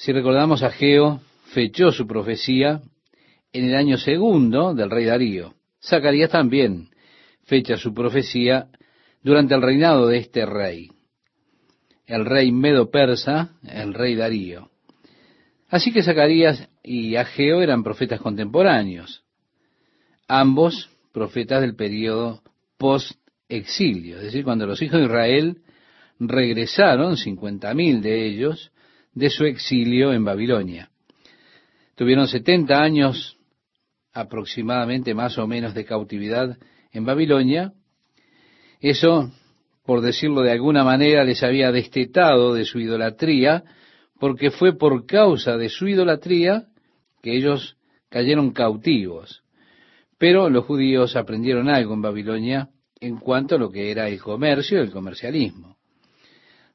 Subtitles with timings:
[0.00, 1.20] Si recordamos, Ageo
[1.52, 2.80] fechó su profecía
[3.52, 5.52] en el año segundo del rey Darío.
[5.78, 6.88] Zacarías también
[7.44, 8.68] fecha su profecía
[9.22, 10.88] durante el reinado de este rey,
[12.06, 14.70] el rey medo-persa, el rey Darío.
[15.68, 19.22] Así que Zacarías y Ageo eran profetas contemporáneos,
[20.26, 22.42] ambos profetas del periodo
[22.78, 25.58] post-exilio, es decir, cuando los hijos de Israel
[26.18, 28.72] regresaron, cincuenta mil de ellos,
[29.12, 30.90] de su exilio en Babilonia.
[31.94, 33.36] Tuvieron setenta años
[34.12, 36.56] aproximadamente más o menos de cautividad
[36.92, 37.72] en Babilonia.
[38.80, 39.30] Eso,
[39.84, 43.64] por decirlo de alguna manera, les había destetado de su idolatría,
[44.18, 46.66] porque fue por causa de su idolatría
[47.22, 47.76] que ellos
[48.08, 49.42] cayeron cautivos.
[50.18, 52.68] Pero los judíos aprendieron algo en Babilonia
[53.00, 55.79] en cuanto a lo que era el comercio el comercialismo.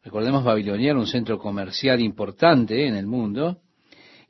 [0.05, 3.62] Recordemos, Babilonia era un centro comercial importante en el mundo,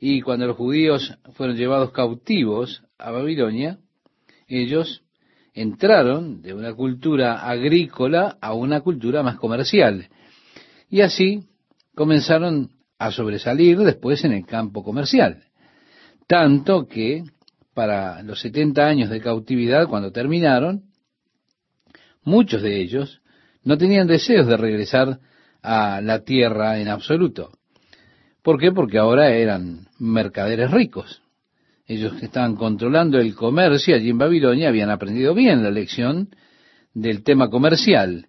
[0.00, 3.78] y cuando los judíos fueron llevados cautivos a Babilonia,
[4.48, 5.02] ellos
[5.52, 10.08] entraron de una cultura agrícola a una cultura más comercial.
[10.88, 11.44] Y así
[11.94, 15.44] comenzaron a sobresalir después en el campo comercial.
[16.26, 17.22] Tanto que
[17.74, 20.84] para los 70 años de cautividad, cuando terminaron,
[22.22, 23.20] muchos de ellos
[23.62, 25.20] no tenían deseos de regresar
[25.66, 27.50] a la tierra en absoluto.
[28.40, 28.70] ¿Por qué?
[28.70, 31.22] Porque ahora eran mercaderes ricos.
[31.86, 36.28] Ellos que estaban controlando el comercio allí en Babilonia habían aprendido bien la lección
[36.94, 38.28] del tema comercial.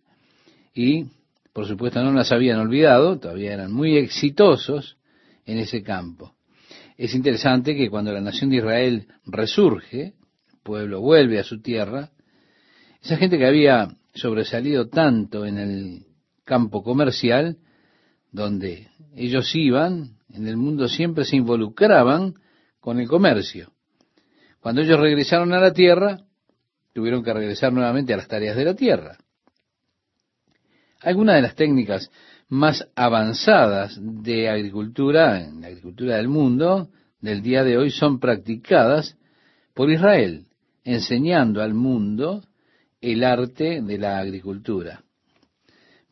[0.73, 1.05] Y,
[1.53, 4.97] por supuesto, no las habían olvidado, todavía eran muy exitosos
[5.45, 6.33] en ese campo.
[6.97, 12.09] Es interesante que cuando la nación de Israel resurge, el pueblo vuelve a su tierra,
[13.01, 16.06] esa gente que había sobresalido tanto en el
[16.47, 17.57] campo comercial,
[18.31, 22.35] donde ellos iban, en el mundo siempre se involucraban
[22.79, 23.71] con el comercio.
[24.61, 26.21] Cuando ellos regresaron a la tierra,
[26.93, 29.17] tuvieron que regresar nuevamente a las tareas de la tierra.
[31.01, 32.09] Algunas de las técnicas
[32.47, 39.17] más avanzadas de agricultura, en la agricultura del mundo, del día de hoy, son practicadas
[39.73, 40.45] por Israel,
[40.85, 42.41] enseñando al mundo
[43.01, 45.03] el arte de la agricultura.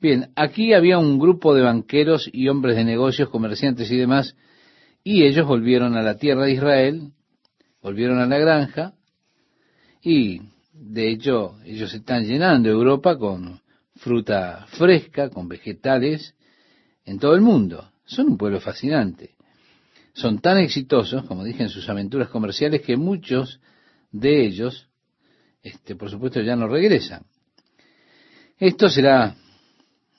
[0.05, 4.35] Bien, aquí había un grupo de banqueros y hombres de negocios, comerciantes y demás,
[5.03, 7.11] y ellos volvieron a la tierra de Israel,
[7.81, 8.93] volvieron a la granja,
[10.03, 10.41] y
[10.73, 13.59] de hecho ellos están llenando Europa con
[13.95, 16.35] fruta fresca, con vegetales,
[17.03, 17.89] en todo el mundo.
[18.05, 19.31] Son un pueblo fascinante.
[20.13, 23.59] Son tan exitosos, como dije, en sus aventuras comerciales, que muchos
[24.11, 24.87] de ellos,
[25.63, 27.25] este, por supuesto, ya no regresan.
[28.59, 29.35] Esto será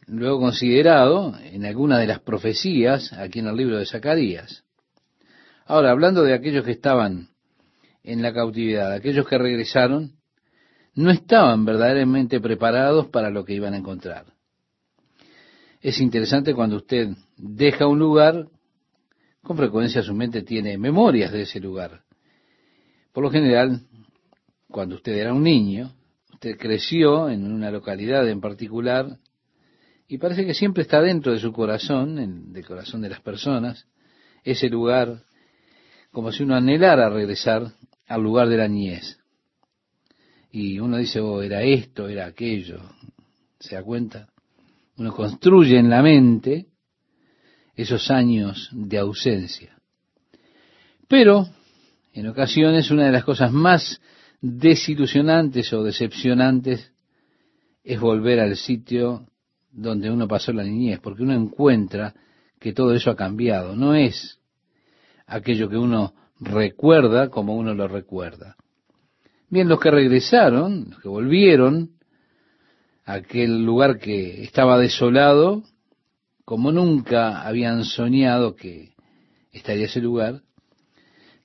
[0.07, 4.65] luego considerado en alguna de las profecías aquí en el libro de Zacarías.
[5.67, 7.29] Ahora, hablando de aquellos que estaban
[8.05, 10.13] en la cautividad, aquellos que regresaron,
[10.95, 14.27] no estaban verdaderamente preparados para lo que iban a encontrar.
[15.81, 18.49] Es interesante cuando usted deja un lugar,
[19.43, 22.03] con frecuencia su mente tiene memorias de ese lugar.
[23.13, 23.81] Por lo general,
[24.69, 25.93] cuando usted era un niño,
[26.33, 29.19] usted creció en una localidad en particular,
[30.09, 33.87] y parece que siempre está dentro de su corazón, en, del corazón de las personas,
[34.45, 35.25] ese lugar,
[36.13, 37.73] como si uno anhelara regresar
[38.07, 39.19] al lugar de la niñez.
[40.53, 42.81] Y uno dice, oh, era esto, era aquello.
[43.59, 44.29] ¿Se da cuenta?
[44.97, 46.67] Uno construye en la mente
[47.75, 49.77] esos años de ausencia.
[51.09, 51.49] Pero,
[52.15, 54.01] en ocasiones, una de las cosas más
[54.41, 56.93] desilusionantes o decepcionantes
[57.85, 59.27] es volver al sitio
[59.77, 62.15] donde uno pasó la niñez, porque uno encuentra
[62.59, 63.77] que todo eso ha cambiado.
[63.77, 64.41] No es
[65.27, 68.57] aquello que uno recuerda como uno lo recuerda.
[69.51, 71.91] Bien, los que regresaron, los que volvieron
[73.05, 75.63] a aquel lugar que estaba desolado,
[76.45, 78.95] como nunca habían soñado que
[79.53, 80.43] estaría ese lugar,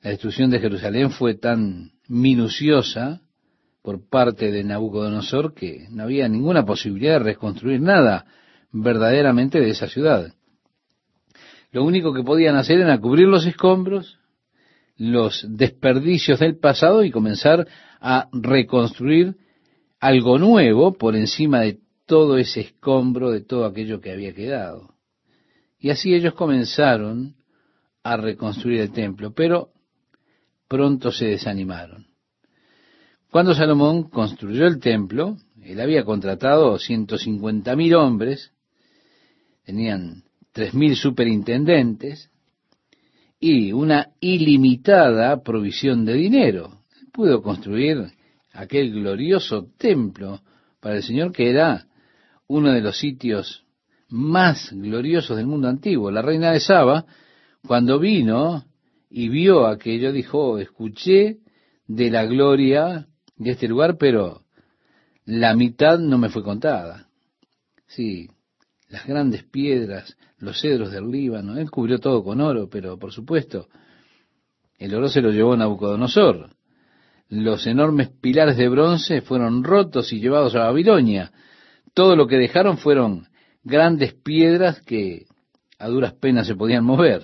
[0.02, 3.22] la destrucción de Jerusalén fue tan minuciosa
[3.82, 8.26] por parte de Nabucodonosor que no había ninguna posibilidad de reconstruir nada
[8.72, 10.34] verdaderamente de esa ciudad.
[11.72, 14.20] Lo único que podían hacer era cubrir los escombros,
[14.98, 17.68] los desperdicios del pasado y comenzar
[18.00, 19.36] a reconstruir
[20.00, 24.96] algo nuevo por encima de todo ese escombro, de todo aquello que había quedado.
[25.80, 27.36] Y así ellos comenzaron
[28.04, 29.70] a reconstruir el templo, pero
[30.68, 32.11] pronto se desanimaron.
[33.32, 38.52] Cuando Salomón construyó el templo, él había contratado 150.000 hombres,
[39.64, 40.24] tenían
[40.54, 42.30] 3.000 superintendentes,
[43.40, 46.82] y una ilimitada provisión de dinero.
[47.14, 48.12] Pudo construir
[48.52, 50.42] aquel glorioso templo
[50.82, 51.88] para el Señor que era
[52.48, 53.64] uno de los sitios
[54.10, 56.12] más gloriosos del mundo antiguo.
[56.12, 57.06] La reina de Saba,
[57.66, 58.66] cuando vino
[59.10, 61.38] y vio aquello, dijo, escuché
[61.88, 63.08] de la gloria
[63.44, 64.44] de este lugar, pero
[65.26, 67.08] la mitad no me fue contada.
[67.88, 68.30] Sí,
[68.88, 73.68] las grandes piedras, los cedros del Líbano, él cubrió todo con oro, pero por supuesto,
[74.78, 76.52] el oro se lo llevó Nabucodonosor.
[77.30, 81.32] Los enormes pilares de bronce fueron rotos y llevados a Babilonia.
[81.94, 83.28] Todo lo que dejaron fueron
[83.64, 85.26] grandes piedras que
[85.80, 87.24] a duras penas se podían mover.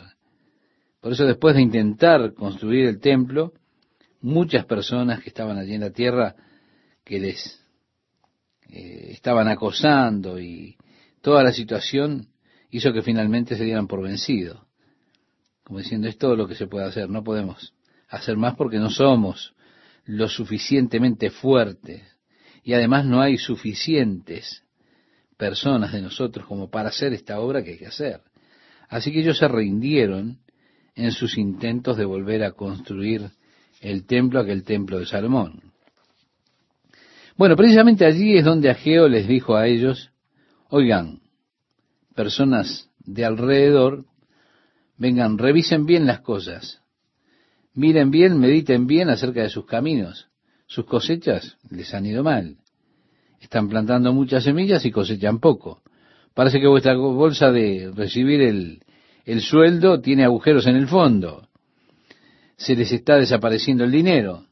[1.00, 3.54] Por eso después de intentar construir el templo,
[4.22, 6.36] muchas personas que estaban allí en la tierra,
[7.04, 7.64] que les
[8.69, 10.78] eh, estaban acosando y
[11.22, 12.30] toda la situación
[12.69, 14.68] hizo que finalmente se dieran por vencido.
[15.64, 17.74] Como diciendo, es todo lo que se puede hacer, no podemos
[18.10, 19.54] hacer más porque no somos
[20.06, 22.02] lo suficientemente fuertes
[22.64, 24.64] y además no hay suficientes
[25.38, 28.22] personas de nosotros como para hacer esta obra que hay que hacer.
[28.90, 30.40] Así que ellos se rindieron
[30.96, 33.30] en sus intentos de volver a construir
[33.81, 35.62] el templo, aquel templo de Salomón.
[37.35, 40.12] Bueno, precisamente allí es donde Ageo les dijo a ellos,
[40.69, 41.19] oigan,
[42.15, 44.06] personas de alrededor,
[44.97, 46.81] vengan, revisen bien las cosas,
[47.74, 50.27] miren bien, mediten bien acerca de sus caminos.
[50.65, 52.57] Sus cosechas les han ido mal.
[53.39, 55.81] Están plantando muchas semillas y cosechan poco.
[56.33, 58.81] Parece que vuestra bolsa de recibir el,
[59.25, 61.46] el sueldo tiene agujeros en el fondo.
[62.57, 64.45] Se les está desapareciendo el dinero.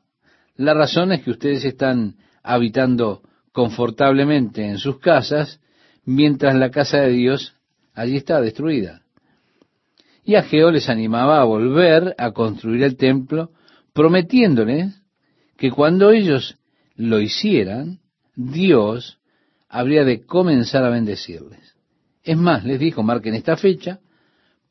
[0.56, 3.22] La razón es que ustedes están habitando
[3.52, 5.60] confortablemente en sus casas,
[6.06, 7.56] mientras la casa de Dios
[7.94, 9.02] allí está destruida.
[10.24, 13.52] Y Ageo les animaba a volver a construir el templo,
[13.94, 15.02] prometiéndoles
[15.58, 16.58] que cuando ellos
[16.96, 18.00] lo hicieran,
[18.36, 19.20] Dios
[19.70, 21.76] habría de comenzar a bendecirles.
[22.24, 24.00] Es más, les dijo, marquen esta fecha,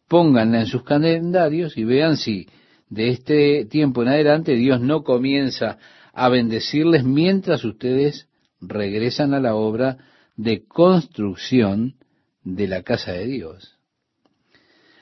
[0.09, 2.49] pónganla en sus calendarios y vean si
[2.89, 5.79] de este tiempo en adelante Dios no comienza
[6.13, 8.29] a bendecirles mientras ustedes
[8.61, 9.99] regresan a la obra
[10.37, 11.97] de construcción
[12.43, 13.79] de la casa de Dios.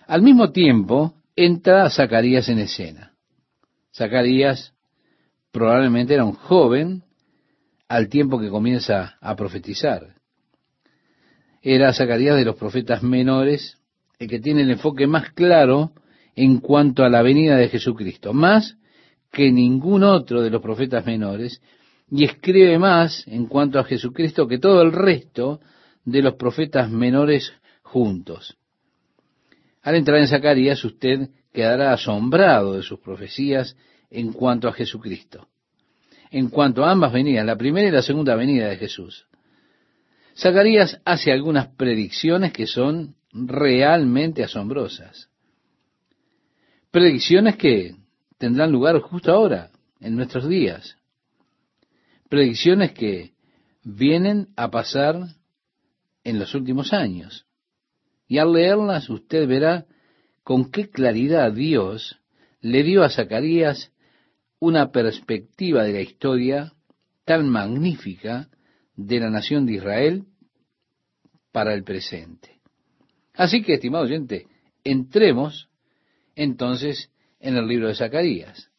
[0.06, 3.12] Al mismo tiempo, entra Zacarías en escena.
[3.94, 4.74] Zacarías
[5.50, 7.02] probablemente era un joven
[7.88, 10.14] al tiempo que comienza a profetizar.
[11.60, 13.78] Era Zacarías de los profetas menores,
[14.18, 15.92] el que tiene el enfoque más claro
[16.34, 18.76] en cuanto a la venida de Jesucristo, más
[19.30, 21.60] que ningún otro de los profetas menores,
[22.10, 25.60] y escribe más en cuanto a Jesucristo que todo el resto
[26.04, 27.52] de los profetas menores
[27.82, 28.56] juntos.
[29.82, 33.76] Al entrar en Zacarías usted quedará asombrado de sus profecías
[34.10, 35.48] en cuanto a Jesucristo
[36.32, 39.26] en cuanto a ambas venidas, la primera y la segunda venida de Jesús.
[40.34, 45.28] Zacarías hace algunas predicciones que son realmente asombrosas.
[46.92, 47.96] Predicciones que
[48.36, 50.98] tendrán lugar justo ahora, en nuestros días.
[52.28, 53.32] Predicciones que
[53.82, 55.16] vienen a pasar
[56.22, 57.46] en los últimos años.
[58.28, 59.86] Y al leerlas usted verá
[60.44, 62.20] con qué claridad Dios
[62.60, 63.90] le dio a Zacarías
[64.58, 66.74] una perspectiva de la historia
[67.24, 68.50] tan magnífica
[68.96, 70.26] de la nación de Israel
[71.52, 72.60] para el presente.
[73.32, 74.46] Así que, estimado oyente,
[74.84, 75.70] entremos
[76.36, 77.10] entonces
[77.40, 78.70] en el libro de Zacarías.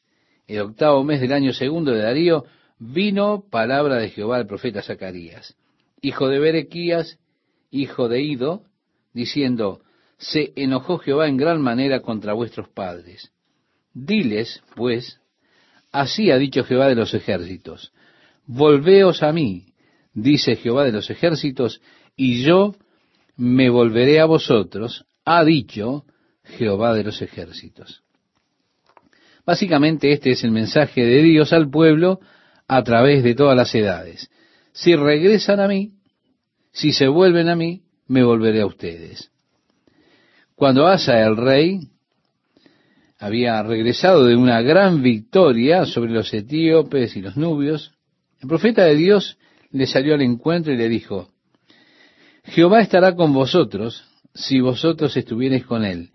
[0.47, 2.45] El octavo mes del año segundo de Darío
[2.79, 5.55] vino palabra de Jehová al profeta Zacarías,
[6.01, 7.19] hijo de Berequías,
[7.71, 8.63] hijo de Ido,
[9.13, 9.81] diciendo,
[10.17, 13.31] se enojó Jehová en gran manera contra vuestros padres.
[13.93, 15.19] Diles, pues,
[15.93, 17.93] Así ha dicho Jehová de los ejércitos.
[18.47, 19.67] Volveos a mí,
[20.13, 21.81] dice Jehová de los ejércitos,
[22.15, 22.75] y yo
[23.37, 26.03] me volveré a vosotros, ha dicho
[26.43, 28.03] Jehová de los ejércitos.
[29.45, 32.19] Básicamente este es el mensaje de Dios al pueblo
[32.67, 34.29] a través de todas las edades.
[34.71, 35.93] Si regresan a mí,
[36.71, 39.31] si se vuelven a mí, me volveré a ustedes.
[40.55, 41.89] Cuando Asa el rey
[43.19, 47.91] había regresado de una gran victoria sobre los etíopes y los nubios,
[48.41, 49.37] el profeta de Dios
[49.71, 51.29] le salió al encuentro y le dijo,
[52.45, 56.11] Jehová estará con vosotros si vosotros estuviereis con él,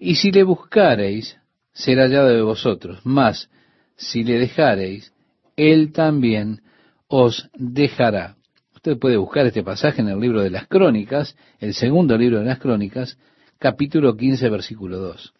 [0.00, 1.38] y si le buscareis,
[1.72, 3.50] será hallado de vosotros, mas
[3.96, 5.12] si le dejareis,
[5.56, 6.62] él también
[7.06, 8.36] os dejará.
[8.74, 12.46] Usted puede buscar este pasaje en el libro de las Crónicas, el segundo libro de
[12.46, 13.18] las Crónicas,
[13.58, 15.34] capítulo 15, versículo 2.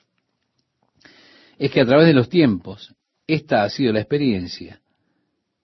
[1.58, 2.94] es que a través de los tiempos,
[3.26, 4.80] esta ha sido la experiencia.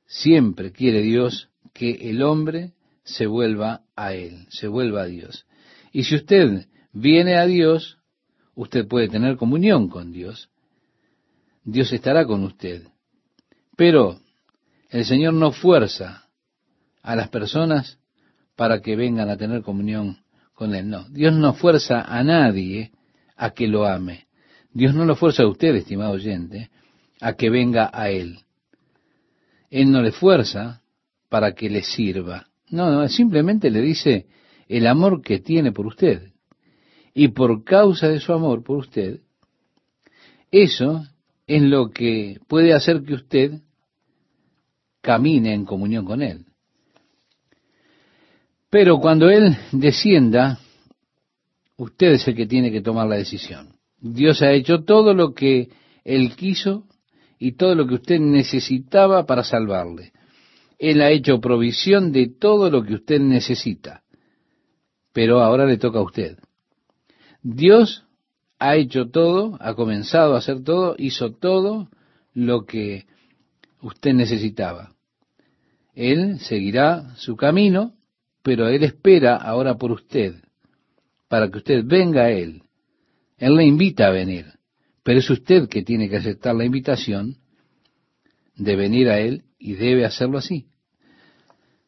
[0.06, 2.72] Siempre quiere Dios que el hombre
[3.04, 5.46] se vuelva a Él, se vuelva a Dios.
[5.92, 7.95] Y si usted viene a Dios,
[8.56, 10.50] usted puede tener comunión con Dios.
[11.62, 12.88] Dios estará con usted.
[13.76, 14.18] Pero
[14.90, 16.24] el Señor no fuerza
[17.02, 17.98] a las personas
[18.56, 20.18] para que vengan a tener comunión
[20.54, 20.88] con Él.
[20.88, 22.90] No, Dios no fuerza a nadie
[23.36, 24.26] a que lo ame.
[24.72, 26.70] Dios no lo fuerza a usted, estimado oyente,
[27.20, 28.40] a que venga a Él.
[29.70, 30.82] Él no le fuerza
[31.28, 32.46] para que le sirva.
[32.70, 34.26] No, no, simplemente le dice
[34.68, 36.32] el amor que tiene por usted.
[37.18, 39.20] Y por causa de su amor por usted,
[40.50, 41.06] eso
[41.46, 43.52] es lo que puede hacer que usted
[45.00, 46.44] camine en comunión con Él.
[48.68, 50.58] Pero cuando Él descienda,
[51.78, 53.76] usted es el que tiene que tomar la decisión.
[53.98, 55.70] Dios ha hecho todo lo que
[56.04, 56.84] Él quiso
[57.38, 60.12] y todo lo que usted necesitaba para salvarle.
[60.78, 64.02] Él ha hecho provisión de todo lo que usted necesita.
[65.14, 66.36] Pero ahora le toca a usted.
[67.48, 68.02] Dios
[68.58, 71.88] ha hecho todo, ha comenzado a hacer todo, hizo todo
[72.34, 73.06] lo que
[73.80, 74.96] usted necesitaba.
[75.94, 77.94] Él seguirá su camino,
[78.42, 80.34] pero Él espera ahora por usted,
[81.28, 82.62] para que usted venga a Él.
[83.38, 84.46] Él le invita a venir,
[85.04, 87.36] pero es usted que tiene que aceptar la invitación
[88.56, 90.66] de venir a Él y debe hacerlo así.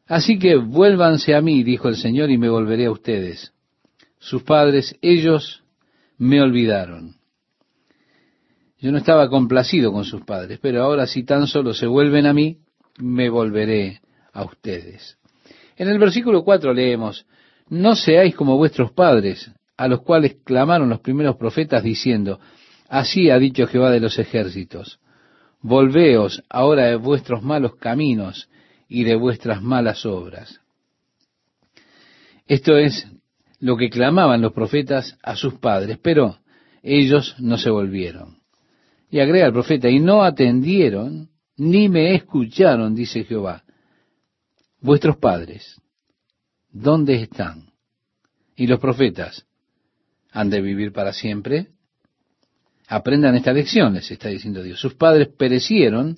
[0.07, 3.53] Así que vuélvanse a mí, dijo el Señor, y me volveré a ustedes.
[4.19, 5.63] Sus padres, ellos
[6.17, 7.17] me olvidaron.
[8.81, 12.33] Yo no estaba complacido con sus padres, pero ahora si tan solo se vuelven a
[12.33, 12.59] mí,
[12.99, 14.01] me volveré
[14.33, 15.19] a ustedes.
[15.77, 17.27] En el versículo 4 leemos,
[17.69, 22.41] no seáis como vuestros padres, a los cuales clamaron los primeros profetas diciendo,
[22.89, 25.01] así ha dicho Jehová de los ejércitos,
[25.61, 28.49] volveos ahora de vuestros malos caminos
[28.89, 30.61] y de vuestras malas obras.
[32.47, 33.07] Esto es
[33.61, 36.39] lo que clamaban los profetas a sus padres, pero
[36.83, 38.39] ellos no se volvieron.
[39.11, 43.65] Y agrega el profeta, y no atendieron ni me escucharon, dice Jehová.
[44.81, 45.81] Vuestros padres,
[46.71, 47.73] ¿dónde están?
[48.55, 49.45] Y los profetas,
[50.31, 51.69] ¿han de vivir para siempre?
[52.87, 54.81] Aprendan estas lecciones, está diciendo Dios.
[54.81, 56.17] Sus padres perecieron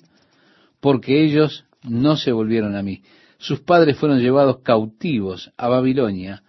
[0.79, 3.03] porque ellos no se volvieron a mí.
[3.39, 6.43] Sus padres fueron llevados cautivos a Babilonia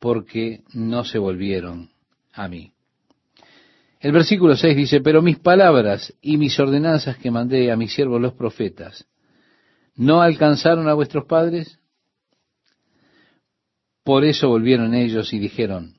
[0.00, 1.90] porque no se volvieron
[2.32, 2.72] a mí.
[4.00, 8.20] El versículo 6 dice, pero mis palabras y mis ordenanzas que mandé a mis siervos
[8.20, 9.06] los profetas,
[9.94, 11.78] ¿no alcanzaron a vuestros padres?
[14.02, 15.98] Por eso volvieron ellos y dijeron,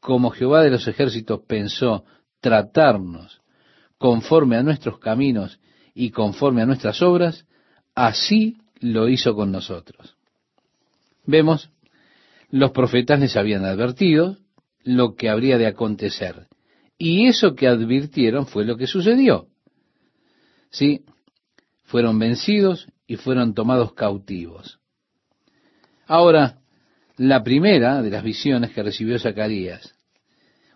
[0.00, 2.04] como Jehová de los ejércitos pensó
[2.40, 3.40] tratarnos
[3.96, 5.60] conforme a nuestros caminos
[5.94, 7.46] y conforme a nuestras obras,
[7.94, 10.16] así lo hizo con nosotros.
[11.24, 11.70] Vemos,
[12.54, 14.36] los profetas les habían advertido
[14.84, 16.46] lo que habría de acontecer.
[16.96, 19.48] Y eso que advirtieron fue lo que sucedió.
[20.70, 21.04] Sí,
[21.82, 24.78] fueron vencidos y fueron tomados cautivos.
[26.06, 26.60] Ahora,
[27.16, 29.92] la primera de las visiones que recibió Zacarías,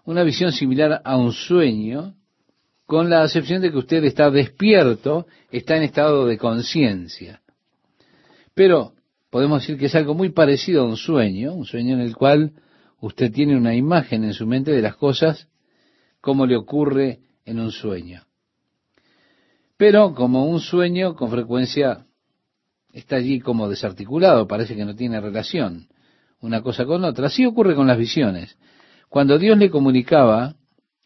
[0.05, 2.17] una visión similar a un sueño,
[2.87, 7.41] con la acepción de que usted está despierto, está en estado de conciencia.
[8.53, 8.95] Pero
[9.31, 12.53] podemos decir que es algo muy parecido a un sueño, un sueño en el cual
[13.01, 15.49] usted tiene una imagen en su mente de las cosas
[16.21, 18.23] como le ocurre en un sueño.
[19.77, 22.07] Pero como un sueño con frecuencia
[22.93, 25.89] está allí como desarticulado, parece que no tiene relación
[26.41, 27.27] una cosa con otra.
[27.27, 28.57] Así ocurre con las visiones.
[29.09, 30.55] Cuando Dios le comunicaba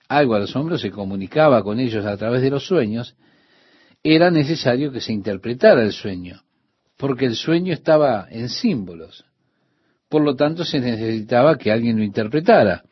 [0.09, 3.17] algo a los hombres, se comunicaba con ellos a través de los sueños,
[4.03, 6.43] era necesario que se interpretara el sueño
[7.03, 9.25] porque el sueño estaba en símbolos.
[10.09, 12.85] Por lo tanto, se necesitaba que alguien lo interpretara.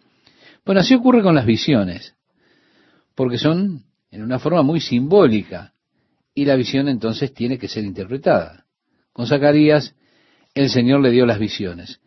[0.67, 2.17] Bueno, así ocurre con las visiones,
[3.15, 5.75] porque son en una forma muy simbólica,
[6.35, 8.67] y la visión entonces tiene que ser interpretada.
[9.13, 9.95] Con Zacarías,
[10.55, 12.01] el Señor le dio las visiones.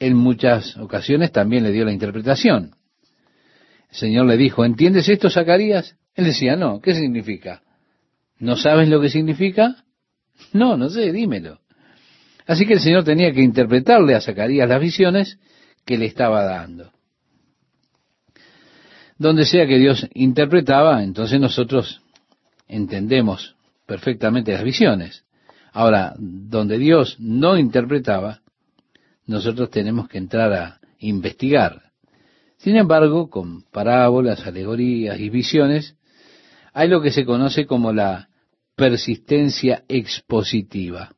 [0.00, 2.74] En muchas ocasiones también le dio la interpretación.
[3.88, 5.94] El Señor le dijo, ¿entiendes esto, Zacarías?
[6.16, 7.62] Él decía, no, ¿qué significa?
[8.40, 9.85] ¿No sabes lo que significa?
[10.52, 11.60] No, no sé, dímelo.
[12.46, 15.38] Así que el Señor tenía que interpretarle a Zacarías las visiones
[15.84, 16.92] que le estaba dando.
[19.18, 22.02] Donde sea que Dios interpretaba, entonces nosotros
[22.68, 25.24] entendemos perfectamente las visiones.
[25.72, 28.40] Ahora, donde Dios no interpretaba,
[29.26, 31.82] nosotros tenemos que entrar a investigar.
[32.58, 35.96] Sin embargo, con parábolas, alegorías y visiones,
[36.72, 38.28] hay lo que se conoce como la
[38.76, 41.10] persistencia expositiva.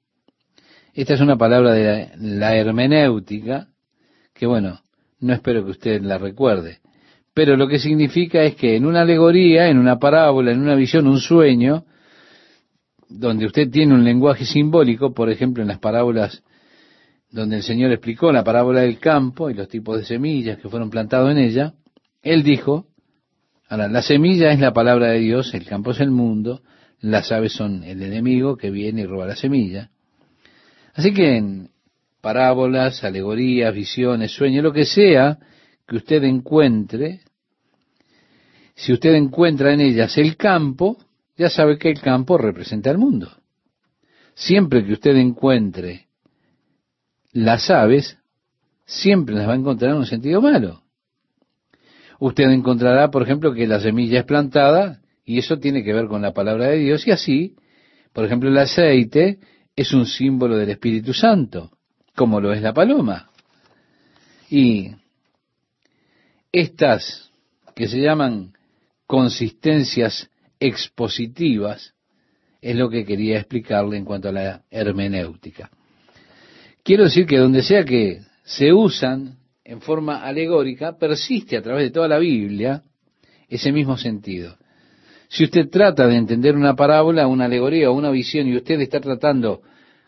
[0.95, 3.69] Esta es una palabra de la, hermenéutica
[4.33, 4.81] que, bueno,
[5.21, 6.79] no espero que usted la recuerde,
[7.35, 11.07] pero lo que significa es que en una alegoría, en una parábola, en una visión,
[11.09, 11.85] un sueño,
[13.09, 16.43] donde usted tiene un lenguaje simbólico, por ejemplo, en las parábolas
[17.31, 20.91] donde el Señor explicó la parábola del campo y los tipos de semillas que fueron
[20.91, 21.75] plantados en ella,
[22.23, 22.87] Él dijo,
[23.69, 26.63] ahora, la semilla es la palabra de Dios, el campo es el mundo,
[27.01, 29.91] las aves son el enemigo que viene y roba la semilla.
[30.95, 31.71] Así que en
[32.21, 35.39] parábolas, alegorías, visiones, sueños, lo que sea
[35.87, 37.21] que usted encuentre,
[38.75, 40.99] si usted encuentra en ellas el campo,
[41.37, 43.31] ya sabe que el campo representa el mundo.
[44.35, 46.09] Siempre que usted encuentre
[47.33, 48.19] las aves,
[48.85, 50.83] siempre las va a encontrar en un sentido malo.
[52.19, 56.23] Usted encontrará, por ejemplo, que la semilla es plantada y eso tiene que ver con
[56.23, 57.55] la palabra de Dios y así,
[58.15, 59.39] por ejemplo, el aceite
[59.77, 61.71] es un símbolo del Espíritu Santo,
[62.17, 63.29] como lo es la paloma.
[64.49, 64.89] Y
[66.51, 67.31] estas
[67.77, 68.55] que se llaman
[69.07, 71.93] consistencias expositivas
[72.63, 75.71] es lo que quería explicarle en cuanto a la hermenéutica.
[76.83, 81.91] Quiero decir que donde sea que se usan en forma alegórica, persiste a través de
[81.91, 82.83] toda la Biblia
[83.47, 84.57] ese mismo sentido.
[85.29, 89.01] Si usted trata de entender una parábola, una alegoría o una visión y usted está
[89.01, 89.63] tratando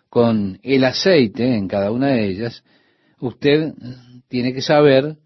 [0.08, 2.64] con el aceite en cada una de ellas,
[3.20, 3.74] usted
[4.28, 5.16] tiene que saber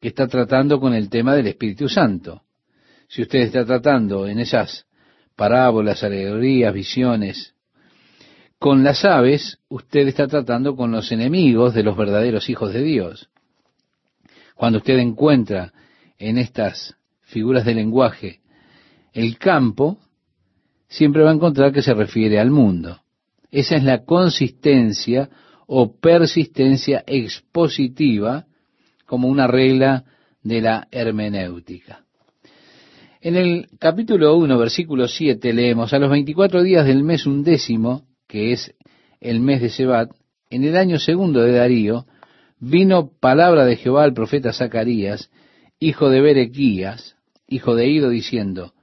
[0.00, 2.42] que está tratando con el tema del Espíritu Santo.
[3.08, 4.86] Si usted está tratando en esas
[5.34, 7.54] parábolas, alegorías, visiones,
[8.58, 13.30] con las aves, usted está tratando con los enemigos de los verdaderos hijos de Dios.
[14.54, 15.72] Cuando usted encuentra
[16.18, 18.40] en estas figuras de lenguaje
[19.18, 19.98] el campo,
[20.88, 23.00] siempre va a encontrar que se refiere al mundo.
[23.50, 25.28] Esa es la consistencia
[25.66, 28.46] o persistencia expositiva
[29.06, 30.04] como una regla
[30.44, 32.04] de la hermenéutica.
[33.20, 38.52] En el capítulo 1, versículo 7, leemos, a los 24 días del mes undécimo, que
[38.52, 38.72] es
[39.20, 40.12] el mes de Sebat,
[40.48, 42.06] en el año segundo de Darío,
[42.60, 45.28] vino palabra de Jehová al profeta Zacarías,
[45.80, 47.16] hijo de Berequías,
[47.48, 48.74] hijo de Ido, diciendo,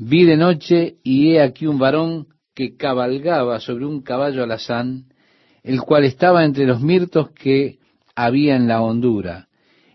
[0.00, 5.06] Vi de noche y he aquí un varón que cabalgaba sobre un caballo alazán,
[5.64, 7.80] el cual estaba entre los mirtos que
[8.14, 9.48] había en la hondura,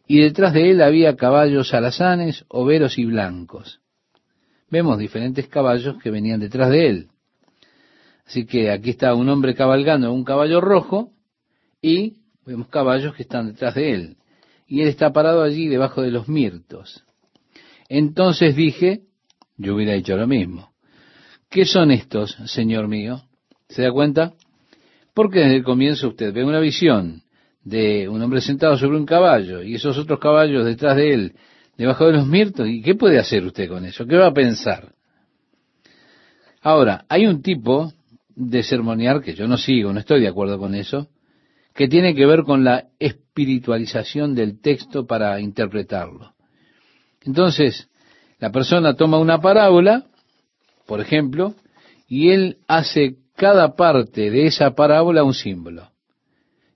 [0.06, 3.80] y detrás de él había caballos alazanes, overos y blancos.
[4.70, 7.08] Vemos diferentes caballos que venían detrás de él.
[8.26, 11.14] Así que aquí está un hombre cabalgando un caballo rojo
[11.82, 14.18] y vemos caballos que están detrás de él.
[14.68, 17.06] Y él está parado allí debajo de los mirtos.
[17.88, 19.04] Entonces dije,
[19.58, 20.74] yo hubiera hecho lo mismo.
[21.50, 23.22] ¿Qué son estos, Señor mío?
[23.70, 24.34] ¿Se da cuenta?
[25.14, 27.24] Porque desde el comienzo usted ve una visión
[27.64, 31.36] de un hombre sentado sobre un caballo y esos otros caballos detrás de él,
[31.78, 32.68] debajo de los mirtos.
[32.68, 34.06] ¿Y qué puede hacer usted con eso?
[34.06, 34.94] ¿Qué va a pensar?
[36.62, 37.94] Ahora, hay un tipo
[38.36, 41.10] de sermonear, que yo no sigo, no estoy de acuerdo con eso,
[41.74, 46.34] que tiene que ver con la espiritualización del texto para interpretarlo.
[47.22, 47.90] Entonces,
[48.44, 50.04] la persona toma una parábola,
[50.86, 51.56] por ejemplo,
[52.10, 55.92] y él hace cada parte de esa parábola un símbolo.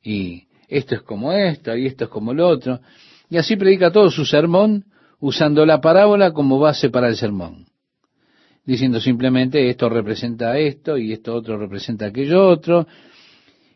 [0.02, 2.80] Y esto es como esto, y esto es como lo otro.
[3.30, 4.86] Y así predica todo su sermón
[5.20, 7.66] usando la parábola como base para el sermón
[8.64, 12.88] diciendo simplemente esto representa esto y esto otro representa aquello otro,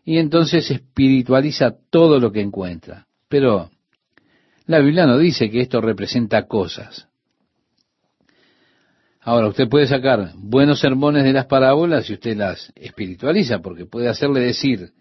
[0.06, 3.06] y entonces espiritualiza todo lo que encuentra.
[3.28, 3.70] Pero
[4.66, 7.11] la Biblia no dice que esto representa cosas.
[9.24, 14.10] Ahora, usted puede sacar buenos sermones de las parábolas y usted las espiritualiza, porque puede
[14.10, 14.92] hacerle decir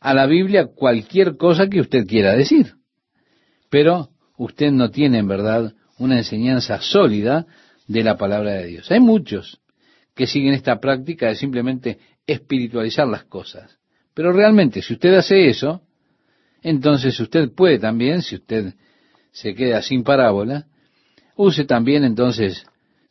[0.00, 2.74] a la Biblia cualquier cosa que usted quiera decir.
[3.70, 7.46] Pero usted no tiene en verdad una enseñanza sólida
[7.86, 8.90] de la palabra de Dios.
[8.90, 9.60] Hay muchos
[10.14, 13.78] que siguen esta práctica de simplemente espiritualizar las cosas.
[14.12, 15.80] Pero realmente, si usted hace eso,
[16.62, 18.74] entonces usted puede también, si usted
[19.32, 20.66] se queda sin parábola,
[21.34, 22.64] use también entonces,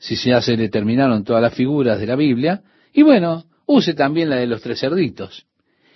[0.03, 2.61] si ya se determinaron todas las figuras de la Biblia,
[2.91, 5.45] y bueno, use también la de los tres cerditos.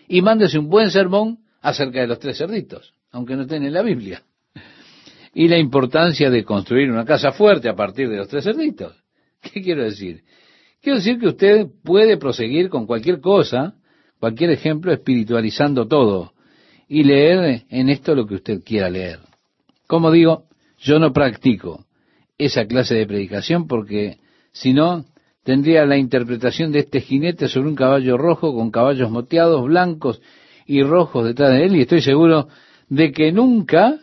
[0.07, 3.81] Y mándese un buen sermón acerca de los tres cerditos, aunque no estén en la
[3.81, 4.23] Biblia
[5.33, 8.95] y la importancia de construir una casa fuerte a partir de los tres cerditos.
[9.41, 10.23] ¿Qué quiero decir?
[10.81, 13.75] Quiero decir que usted puede proseguir con cualquier cosa,
[14.19, 16.31] cualquier ejemplo, espiritualizando todo
[16.87, 19.19] y leer en esto lo que usted quiera leer.
[19.85, 20.45] Como digo,
[20.79, 21.85] yo no practico
[22.37, 24.17] esa clase de predicación porque
[24.51, 25.05] sino
[25.43, 30.21] tendría la interpretación de este jinete sobre un caballo rojo con caballos moteados, blancos
[30.65, 32.49] y rojos detrás de él, y estoy seguro
[32.89, 33.99] de que nunca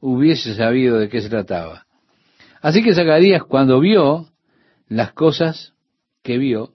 [0.00, 1.86] hubiese sabido de qué se trataba.
[2.60, 4.26] Así que Zacarías, cuando vio
[4.88, 5.74] las cosas
[6.22, 6.72] que vio,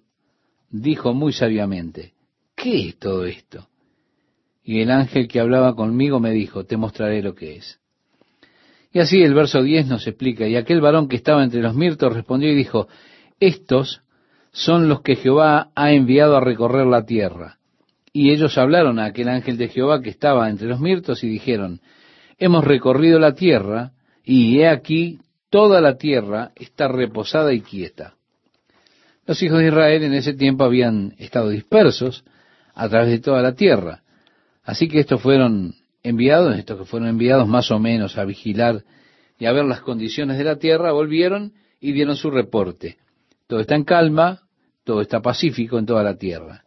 [0.69, 2.13] dijo muy sabiamente,
[2.55, 3.67] ¿qué es todo esto?
[4.63, 7.79] Y el ángel que hablaba conmigo me dijo, te mostraré lo que es.
[8.93, 12.13] Y así el verso 10 nos explica, y aquel varón que estaba entre los mirtos
[12.13, 12.87] respondió y dijo,
[13.39, 14.03] estos
[14.51, 17.57] son los que Jehová ha enviado a recorrer la tierra.
[18.13, 21.81] Y ellos hablaron a aquel ángel de Jehová que estaba entre los mirtos y dijeron,
[22.37, 28.13] hemos recorrido la tierra y he aquí toda la tierra está reposada y quieta.
[29.25, 32.23] Los hijos de Israel en ese tiempo habían estado dispersos
[32.75, 34.03] a través de toda la tierra.
[34.63, 38.83] Así que estos fueron enviados, estos que fueron enviados más o menos a vigilar
[39.39, 42.97] y a ver las condiciones de la tierra, volvieron y dieron su reporte.
[43.47, 44.43] Todo está en calma,
[44.83, 46.65] todo está pacífico en toda la tierra.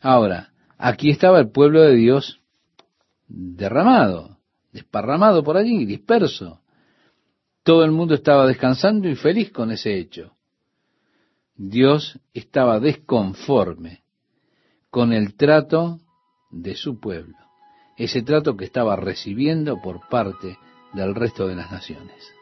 [0.00, 2.40] Ahora, aquí estaba el pueblo de Dios
[3.28, 4.38] derramado,
[4.72, 6.60] desparramado por allí, disperso.
[7.62, 10.34] Todo el mundo estaba descansando y feliz con ese hecho.
[11.54, 14.02] Dios estaba desconforme
[14.90, 16.00] con el trato
[16.50, 17.36] de su pueblo,
[18.04, 20.58] ese trato que estaba recibiendo por parte
[20.94, 22.39] del resto de las naciones.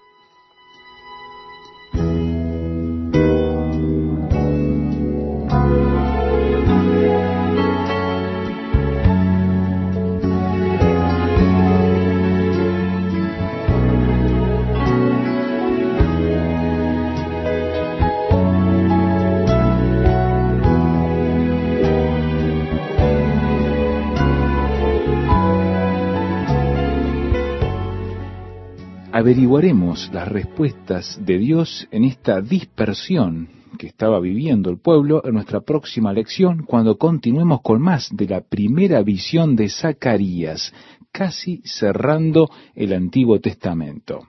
[29.19, 35.61] Averiguaremos las respuestas de Dios en esta dispersión que estaba viviendo el pueblo en nuestra
[35.61, 40.73] próxima lección cuando continuemos con más de la primera visión de Zacarías,
[41.11, 44.29] casi cerrando el Antiguo Testamento.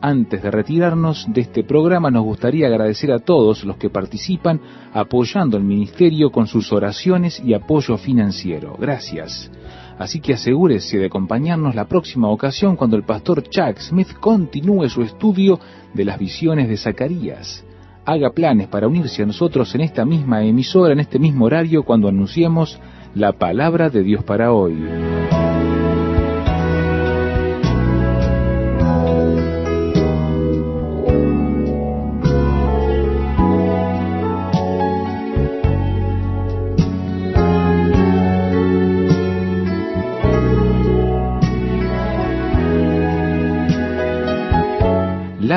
[0.00, 4.60] Antes de retirarnos de este programa, nos gustaría agradecer a todos los que participan
[4.92, 8.76] apoyando el ministerio con sus oraciones y apoyo financiero.
[8.78, 9.50] Gracias.
[9.98, 15.02] Así que asegúrese de acompañarnos la próxima ocasión cuando el pastor Chuck Smith continúe su
[15.02, 15.58] estudio
[15.92, 17.64] de las visiones de Zacarías.
[18.04, 22.06] Haga planes para unirse a nosotros en esta misma emisora, en este mismo horario, cuando
[22.06, 22.78] anunciemos
[23.14, 24.78] la palabra de Dios para hoy.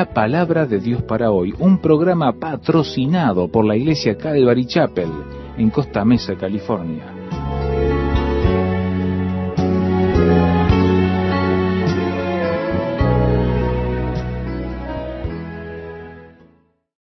[0.02, 5.08] La palabra de Dios para hoy, un programa patrocinado por la iglesia Calvary Chapel
[5.56, 7.04] en Costa Mesa, California.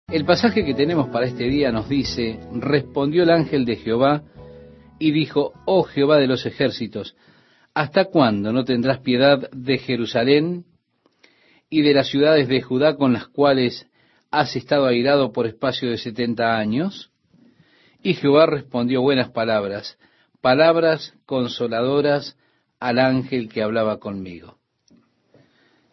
[0.07, 4.21] El pasaje que tenemos para este día nos dice, respondió el ángel de Jehová
[4.99, 7.15] y dijo, oh Jehová de los ejércitos,
[7.73, 10.65] ¿hasta cuándo no tendrás piedad de Jerusalén
[11.71, 13.87] y de las ciudades de Judá con las cuales
[14.29, 17.11] has estado airado por espacio de setenta años?
[18.03, 19.97] Y Jehová respondió buenas palabras,
[20.41, 22.37] palabras consoladoras
[22.77, 24.57] al ángel que hablaba conmigo.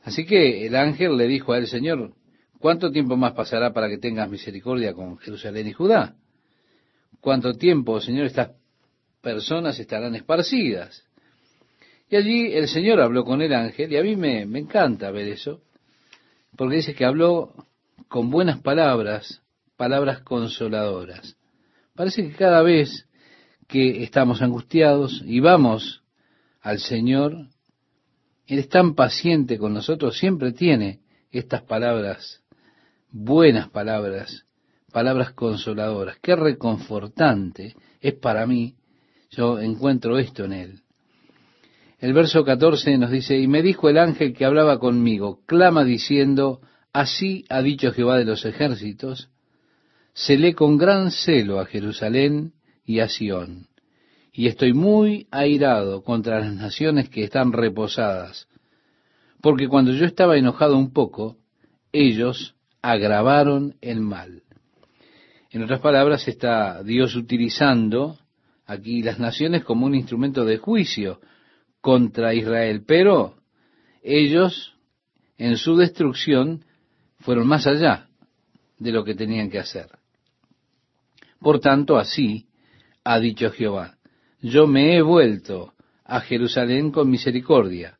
[0.03, 2.13] Así que el ángel le dijo a Señor,
[2.59, 6.17] ¿cuánto tiempo más pasará para que tengas misericordia con Jerusalén y Judá?
[7.21, 8.51] ¿Cuánto tiempo, Señor, estas
[9.21, 11.05] personas estarán esparcidas?
[12.11, 15.63] Y allí el Señor habló con el ángel, y a mí me encanta ver eso,
[16.59, 17.55] porque dice que habló
[18.09, 19.43] con buenas palabras,
[19.77, 21.37] palabras consoladoras.
[21.95, 23.07] Parece que cada vez
[23.69, 26.03] que estamos angustiados y vamos
[26.61, 27.47] al Señor,
[28.49, 30.99] Él es tan paciente con nosotros, siempre tiene
[31.31, 32.43] estas palabras,
[33.13, 34.45] buenas palabras,
[34.91, 36.19] palabras consoladoras.
[36.21, 38.75] Qué reconfortante es para mí,
[39.31, 40.83] yo encuentro esto en Él.
[41.99, 46.61] El verso 14 nos dice, y me dijo el ángel que hablaba conmigo, clama diciendo,
[46.93, 49.31] así ha dicho Jehová de los ejércitos,
[50.15, 52.53] celé con gran celo a Jerusalén
[52.85, 53.67] y a Sión,
[54.33, 58.47] y estoy muy airado contra las naciones que están reposadas,
[59.41, 61.37] porque cuando yo estaba enojado un poco,
[61.91, 64.43] ellos agravaron el mal.
[65.51, 68.19] En otras palabras, está Dios utilizando
[68.67, 71.21] aquí las naciones como un instrumento de juicio,
[71.81, 73.37] contra Israel, pero
[74.03, 74.75] ellos
[75.37, 76.65] en su destrucción
[77.21, 78.09] fueron más allá
[78.79, 79.87] de lo que tenían que hacer.
[81.41, 82.47] Por tanto, así
[83.05, 83.99] ha dicho Jehová,
[84.41, 87.99] yo me he vuelto a Jerusalén con misericordia,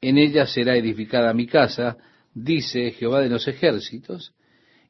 [0.00, 1.96] en ella será edificada mi casa,
[2.34, 4.34] dice Jehová de los ejércitos,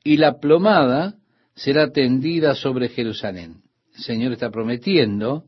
[0.03, 1.15] y la plomada
[1.55, 3.63] será tendida sobre Jerusalén.
[3.95, 5.45] El Señor está prometiendo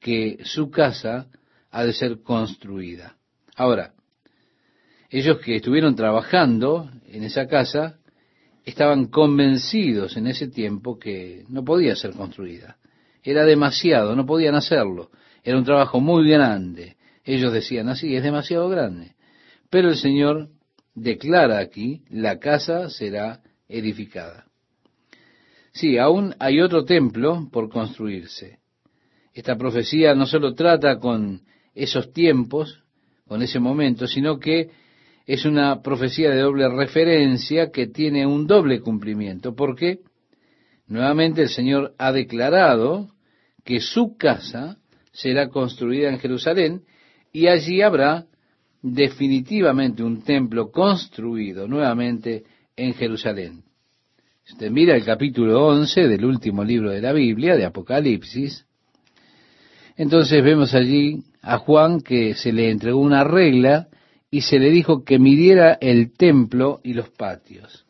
[0.00, 1.28] que su casa
[1.76, 3.16] ha de ser construida.
[3.54, 3.92] Ahora,
[5.10, 7.98] ellos que estuvieron trabajando en esa casa
[8.64, 12.78] estaban convencidos en ese tiempo que no podía ser construida.
[13.22, 15.10] Era demasiado, no podían hacerlo.
[15.44, 16.96] Era un trabajo muy grande.
[17.22, 19.14] Ellos decían así, es demasiado grande.
[19.68, 20.48] Pero el Señor
[20.94, 24.46] declara aquí, la casa será edificada.
[25.72, 28.60] Sí, aún hay otro templo por construirse.
[29.34, 31.42] Esta profecía no solo trata con
[31.76, 32.82] esos tiempos,
[33.28, 34.70] con ese momento, sino que
[35.26, 40.00] es una profecía de doble referencia que tiene un doble cumplimiento, porque
[40.86, 43.10] nuevamente el Señor ha declarado
[43.64, 44.78] que su casa
[45.12, 46.82] será construida en Jerusalén
[47.32, 48.26] y allí habrá
[48.80, 52.44] definitivamente un templo construido nuevamente
[52.76, 53.64] en Jerusalén.
[54.48, 58.64] Usted mira el capítulo 11 del último libro de la Biblia, de Apocalipsis,
[59.96, 63.86] entonces vemos allí a Juan que se le entregó una regla
[64.32, 67.86] y se le dijo que midiera el templo y los patios.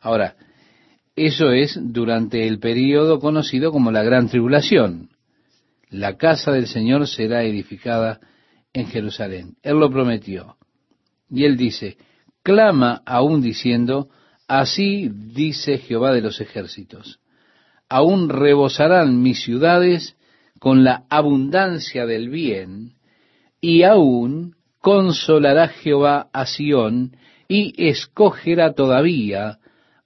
[0.00, 0.36] Ahora,
[1.16, 5.10] eso es durante el período conocido como la Gran Tribulación.
[5.90, 8.20] La casa del Señor será edificada
[8.72, 9.56] en Jerusalén.
[9.64, 10.56] Él lo prometió.
[11.28, 11.96] Y él dice,
[12.44, 14.10] clama aún diciendo,
[14.46, 17.18] así dice Jehová de los ejércitos,
[17.88, 20.16] aún rebosarán mis ciudades
[20.58, 22.94] con la abundancia del bien,
[23.60, 27.16] y aún consolará Jehová a Sión
[27.48, 29.58] y escogerá todavía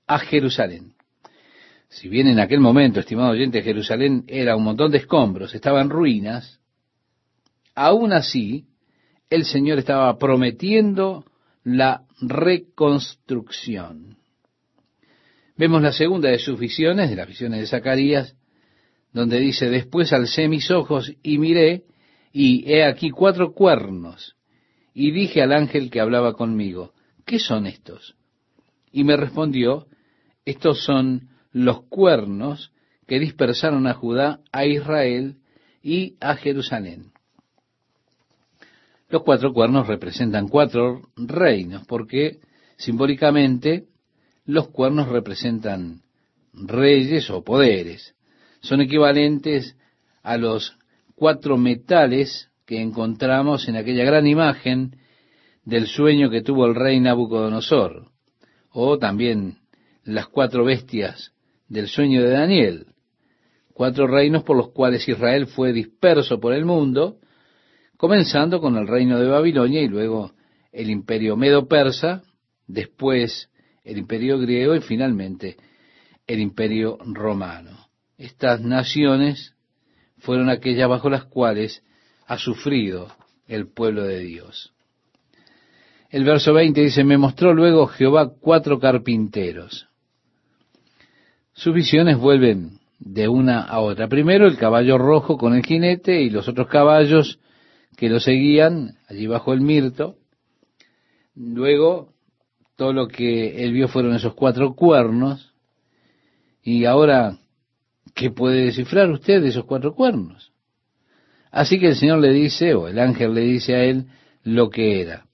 [0.07, 0.95] a Jerusalén.
[1.89, 5.91] Si bien en aquel momento, estimado oyente, Jerusalén era un montón de escombros, estaba en
[5.91, 6.61] ruinas,
[7.75, 8.67] aún así
[9.29, 11.25] el Señor estaba prometiendo
[11.65, 14.17] la reconstrucción.
[15.57, 18.35] Vemos la segunda de sus visiones, de las visiones de Zacarías,
[19.13, 21.85] donde dice, después alcé mis ojos y miré,
[22.33, 24.37] y he aquí cuatro cuernos,
[24.95, 26.93] y dije al ángel que hablaba conmigo,
[27.25, 28.17] ¿qué son estos?
[28.93, 29.87] Y me respondió,
[30.45, 32.73] estos son los cuernos
[33.07, 35.37] que dispersaron a Judá, a Israel
[35.83, 37.13] y a Jerusalén.
[39.09, 42.39] Los cuatro cuernos representan cuatro reinos, porque
[42.77, 43.87] simbólicamente
[44.45, 46.03] los cuernos representan
[46.53, 48.15] reyes o poderes
[48.61, 49.77] son equivalentes
[50.23, 50.77] a los
[51.15, 54.97] cuatro metales que encontramos en aquella gran imagen
[55.65, 58.09] del sueño que tuvo el rey Nabucodonosor.
[58.73, 59.59] o también
[60.05, 61.33] las cuatro bestias
[61.69, 62.87] del sueño de Daniel,
[63.75, 67.19] cuatro reinos por los cuales Israel fue disperso por el mundo,
[67.97, 70.33] comenzando con el reino de Babilonia y luego
[70.73, 72.23] el imperio medo-persa,
[72.67, 73.51] después
[73.85, 75.57] el imperio griego y finalmente
[76.27, 77.90] el imperio romano.
[78.21, 79.55] Estas naciones
[80.19, 81.83] fueron aquellas bajo las cuales
[82.27, 83.09] ha sufrido
[83.49, 84.75] el pueblo de Dios.
[86.11, 89.89] El verso 20 dice, me mostró luego Jehová cuatro carpinteros.
[91.55, 94.07] Sus visiones vuelven de una a otra.
[94.07, 97.39] Primero el caballo rojo con el jinete y los otros caballos
[97.97, 100.17] que lo seguían allí bajo el mirto.
[101.35, 102.13] Luego
[102.77, 105.55] todo lo que él vio fueron esos cuatro cuernos.
[106.63, 107.40] Y ahora,
[108.15, 110.53] ¿qué puede descifrar usted esos cuatro cuernos?
[111.51, 114.07] Así que el Señor le dice, o el ángel le dice a él,
[114.45, 115.27] lo que era.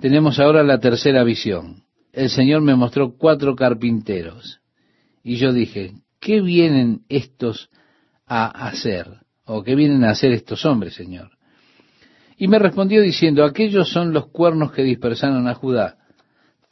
[0.00, 1.84] Tenemos ahora la tercera visión.
[2.12, 4.60] El Señor me mostró cuatro carpinteros.
[5.22, 7.70] Y yo dije, ¿qué vienen estos
[8.26, 9.06] a hacer?
[9.44, 11.30] ¿O qué vienen a hacer estos hombres, Señor?
[12.36, 15.98] Y me respondió diciendo, aquellos son los cuernos que dispersaron a Judá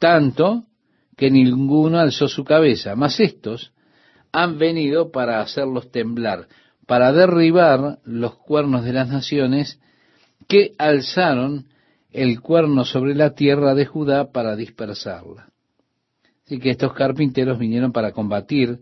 [0.01, 0.63] tanto
[1.15, 3.71] que ninguno alzó su cabeza, mas estos
[4.31, 6.47] han venido para hacerlos temblar,
[6.85, 9.79] para derribar los cuernos de las naciones
[10.47, 11.67] que alzaron
[12.11, 15.49] el cuerno sobre la tierra de Judá para dispersarla.
[16.45, 18.79] Así que estos carpinteros vinieron para combatir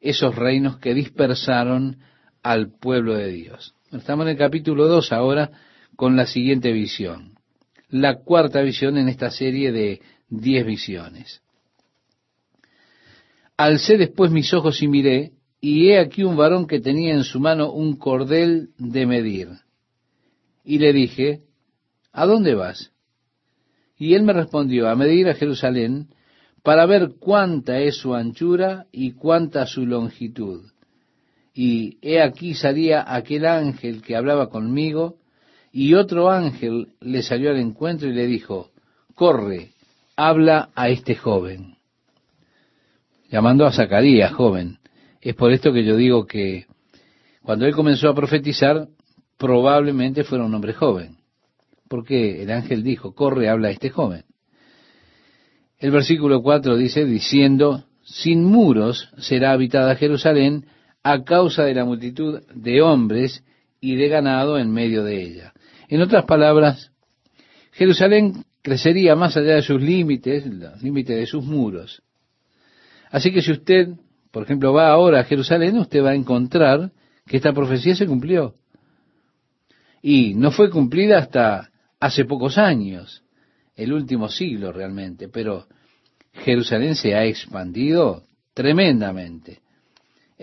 [0.00, 1.98] esos reinos que dispersaron
[2.42, 3.74] al pueblo de Dios.
[3.92, 5.50] Estamos en el capítulo 2 ahora
[5.96, 7.34] con la siguiente visión.
[7.88, 11.42] La cuarta visión en esta serie de diez visiones.
[13.60, 17.40] Alcé después mis ojos y miré, y he aquí un varón que tenía en su
[17.40, 19.48] mano un cordel de medir.
[20.64, 21.42] Y le dije,
[22.10, 22.90] ¿a dónde vas?
[23.98, 26.08] Y él me respondió, a medir a Jerusalén,
[26.62, 30.62] para ver cuánta es su anchura y cuánta su longitud.
[31.52, 35.18] Y he aquí salía aquel ángel que hablaba conmigo,
[35.70, 38.70] y otro ángel le salió al encuentro y le dijo,
[39.14, 39.72] corre,
[40.16, 41.76] habla a este joven,
[43.30, 44.78] llamando a Zacarías joven.
[45.20, 46.66] Es por esto que yo digo que
[47.42, 48.88] cuando él comenzó a profetizar,
[49.38, 51.16] probablemente fuera un hombre joven,
[51.88, 54.24] porque el ángel dijo, corre, habla a este joven.
[55.78, 60.66] El versículo 4 dice, diciendo, sin muros será habitada Jerusalén
[61.02, 63.42] a causa de la multitud de hombres
[63.80, 65.54] y de ganado en medio de ella.
[65.88, 66.92] En otras palabras,
[67.72, 72.02] Jerusalén crecería más allá de sus límites, los límites de sus muros.
[73.10, 73.88] Así que si usted,
[74.30, 76.92] por ejemplo, va ahora a Jerusalén, usted va a encontrar
[77.26, 78.54] que esta profecía se cumplió.
[80.02, 83.22] Y no fue cumplida hasta hace pocos años,
[83.76, 85.66] el último siglo realmente, pero
[86.32, 88.22] Jerusalén se ha expandido
[88.54, 89.60] tremendamente.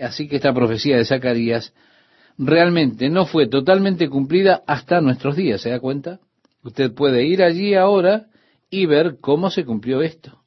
[0.00, 1.72] Así que esta profecía de Zacarías
[2.36, 6.20] realmente no fue totalmente cumplida hasta nuestros días, ¿se da cuenta?
[6.62, 8.26] Usted puede ir allí ahora
[8.70, 10.37] y ver cómo se cumplió esto.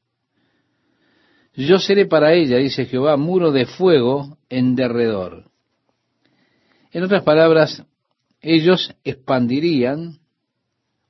[1.61, 5.45] Yo seré para ella, dice Jehová, muro de fuego en derredor.
[6.91, 7.83] En otras palabras,
[8.41, 10.17] ellos expandirían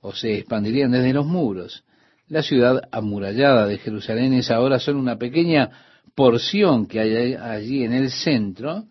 [0.01, 1.85] o se expandirían desde los muros.
[2.27, 5.69] La ciudad amurallada de Jerusalén es ahora solo una pequeña
[6.15, 8.83] porción que hay allí en el centro,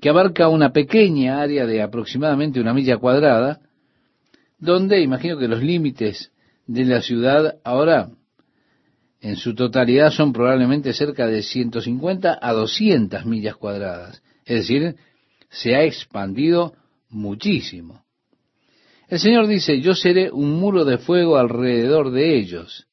[0.00, 3.58] que abarca una pequeña área de aproximadamente una milla cuadrada,
[4.58, 6.30] donde imagino que los límites
[6.68, 8.10] de la ciudad ahora
[9.24, 14.22] en su totalidad son probablemente cerca de 150 a 200 millas cuadradas.
[14.44, 14.96] Es decir,
[15.48, 16.74] se ha expandido
[17.08, 18.04] muchísimo.
[19.08, 22.86] El Señor dice, yo seré un muro de fuego alrededor de ellos.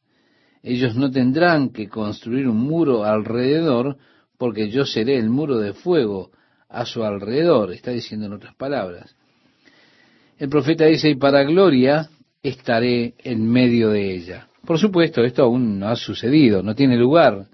[0.64, 3.98] Ellos no tendrán que construir un muro alrededor
[4.38, 6.32] porque yo seré el muro de fuego
[6.70, 9.18] a su alrededor, está diciendo en otras palabras.
[10.38, 12.10] El profeta dice, y para gloria
[12.42, 14.48] estaré en medio de ella.
[14.72, 17.48] Por supuesto, esto aún no ha sucedido, no tiene lugar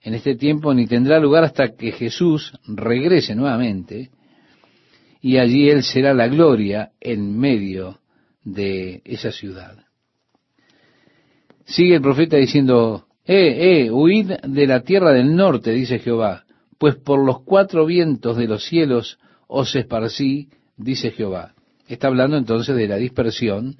[0.00, 4.10] en este tiempo, ni tendrá lugar hasta que Jesús regrese nuevamente,
[5.20, 7.98] y allí Él será la gloria en medio
[8.44, 9.78] de esa ciudad.
[11.64, 16.44] Sigue el profeta diciendo, eh, eh, huid de la tierra del norte, dice Jehová,
[16.78, 21.56] pues por los cuatro vientos de los cielos os esparcí, dice Jehová.
[21.88, 23.74] Está hablando entonces de la dispersión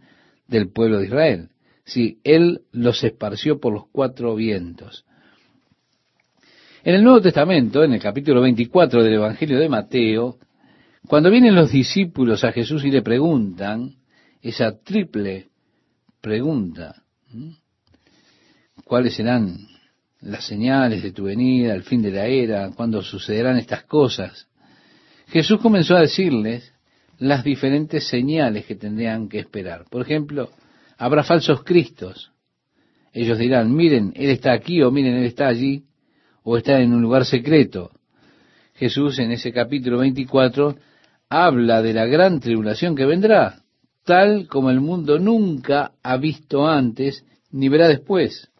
[0.48, 1.50] del pueblo de Israel.
[1.84, 5.04] Si Él los esparció por los cuatro vientos.
[6.82, 10.38] En el Nuevo Testamento, en el capítulo 24 del Evangelio de Mateo,
[11.06, 13.94] cuando vienen los discípulos a Jesús y le preguntan
[14.42, 15.48] esa triple
[16.20, 17.02] pregunta,
[18.84, 19.58] cuáles serán
[20.20, 24.48] las señales de tu venida, el fin de la era, cuándo sucederán estas cosas.
[25.28, 26.72] Jesús comenzó a decirles
[27.18, 29.84] las diferentes señales que tendrían que esperar.
[29.90, 30.50] Por ejemplo,
[30.98, 32.32] habrá falsos cristos.
[33.12, 35.84] Ellos dirán, miren, Él está aquí o miren, Él está allí
[36.42, 37.90] o está en un lugar secreto.
[38.74, 40.76] Jesús en ese capítulo 24
[41.28, 43.62] habla de la gran tribulación que vendrá,
[44.04, 48.50] tal como el mundo nunca ha visto antes ni verá después.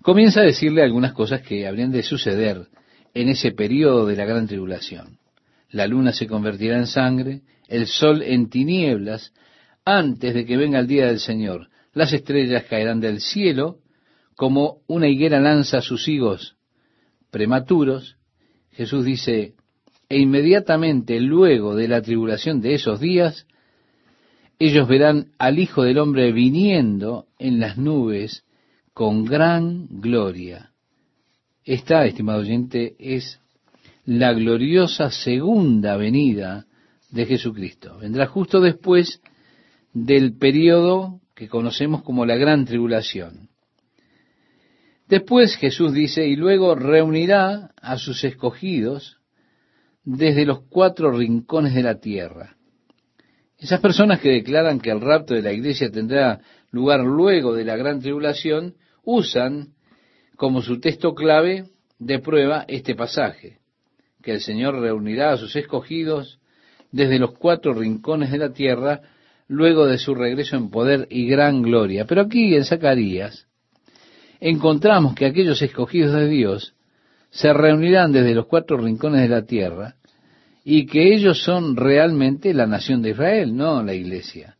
[0.00, 2.66] Comienza a decirle algunas cosas que habrían de suceder
[3.14, 5.18] en ese periodo de la gran tribulación.
[5.70, 9.32] La luna se convertirá en sangre, el sol en tinieblas,
[9.84, 11.68] antes de que venga el día del Señor.
[11.92, 13.78] Las estrellas caerán del cielo,
[14.36, 16.56] como una higuera lanza sus higos
[17.30, 18.16] prematuros.
[18.72, 19.54] Jesús dice,
[20.08, 23.46] e inmediatamente luego de la tribulación de esos días,
[24.58, 28.44] ellos verán al Hijo del Hombre viniendo en las nubes
[28.94, 30.70] con gran gloria.
[31.64, 33.40] Esta, estimado oyente, es
[34.04, 36.66] la gloriosa segunda venida
[37.10, 37.98] de Jesucristo.
[37.98, 39.20] Vendrá justo después
[39.92, 43.48] del periodo que conocemos como la gran tribulación.
[45.08, 49.18] Después Jesús dice, y luego reunirá a sus escogidos
[50.04, 52.56] desde los cuatro rincones de la tierra.
[53.58, 56.40] Esas personas que declaran que el rapto de la iglesia tendrá
[56.70, 58.74] lugar luego de la gran tribulación,
[59.04, 59.74] usan
[60.36, 61.66] como su texto clave
[61.98, 63.58] de prueba este pasaje,
[64.22, 66.40] que el Señor reunirá a sus escogidos
[66.90, 69.02] desde los cuatro rincones de la tierra
[69.52, 72.06] luego de su regreso en poder y gran gloria.
[72.06, 73.46] Pero aquí en Zacarías
[74.40, 76.74] encontramos que aquellos escogidos de Dios
[77.28, 79.96] se reunirán desde los cuatro rincones de la tierra
[80.64, 84.56] y que ellos son realmente la nación de Israel, no la iglesia.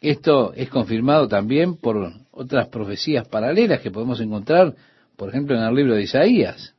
[0.00, 4.74] Esto es confirmado también por otras profecías paralelas que podemos encontrar,
[5.16, 6.74] por ejemplo, en el libro de Isaías.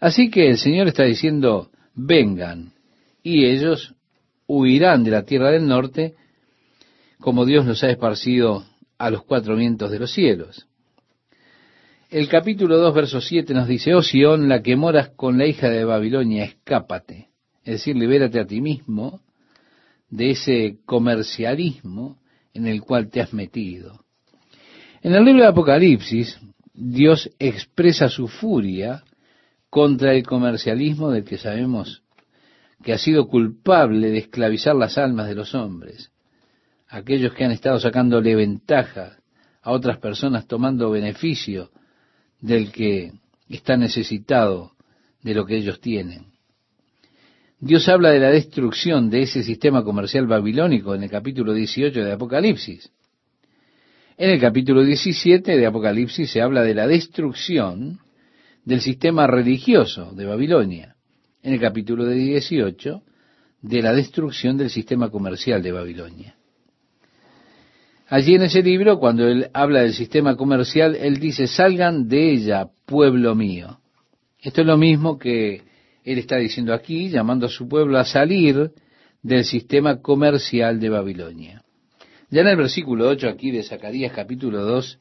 [0.00, 2.72] Así que el Señor está diciendo, vengan,
[3.22, 3.94] y ellos
[4.50, 6.14] huirán de la tierra del norte,
[7.20, 8.64] como Dios los ha esparcido
[8.98, 10.66] a los cuatro vientos de los cielos.
[12.10, 15.70] El capítulo 2, verso 7 nos dice, oh Sión, la que moras con la hija
[15.70, 17.28] de Babilonia, escápate.
[17.62, 19.20] Es decir, libérate a ti mismo
[20.08, 22.18] de ese comercialismo
[22.52, 24.04] en el cual te has metido.
[25.02, 26.40] En el libro de Apocalipsis,
[26.74, 29.04] Dios expresa su furia
[29.68, 32.02] contra el comercialismo del que sabemos
[32.82, 36.10] que ha sido culpable de esclavizar las almas de los hombres.
[36.88, 39.18] Aquellos que han estado sacándole ventaja
[39.62, 41.70] a otras personas tomando beneficio
[42.40, 43.12] del que
[43.48, 44.72] está necesitado
[45.22, 46.26] de lo que ellos tienen.
[47.58, 52.12] Dios habla de la destrucción de ese sistema comercial babilónico en el capítulo 18 de
[52.12, 52.90] Apocalipsis.
[54.16, 58.00] En el capítulo 17 de Apocalipsis se habla de la destrucción
[58.64, 60.96] del sistema religioso de Babilonia.
[61.42, 63.02] En el capítulo 18
[63.62, 66.36] de la destrucción del sistema comercial de Babilonia.
[68.08, 72.68] Allí en ese libro, cuando él habla del sistema comercial, él dice, salgan de ella,
[72.84, 73.80] pueblo mío.
[74.40, 75.62] Esto es lo mismo que
[76.04, 78.72] él está diciendo aquí, llamando a su pueblo a salir
[79.22, 81.62] del sistema comercial de Babilonia.
[82.30, 84.98] Ya en el versículo 8 aquí de Zacarías capítulo 2,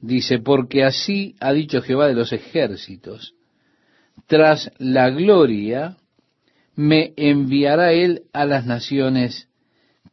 [0.00, 3.34] dice, porque así ha dicho Jehová de los ejércitos,
[4.26, 5.96] tras la gloria
[6.76, 9.48] me enviará él a las naciones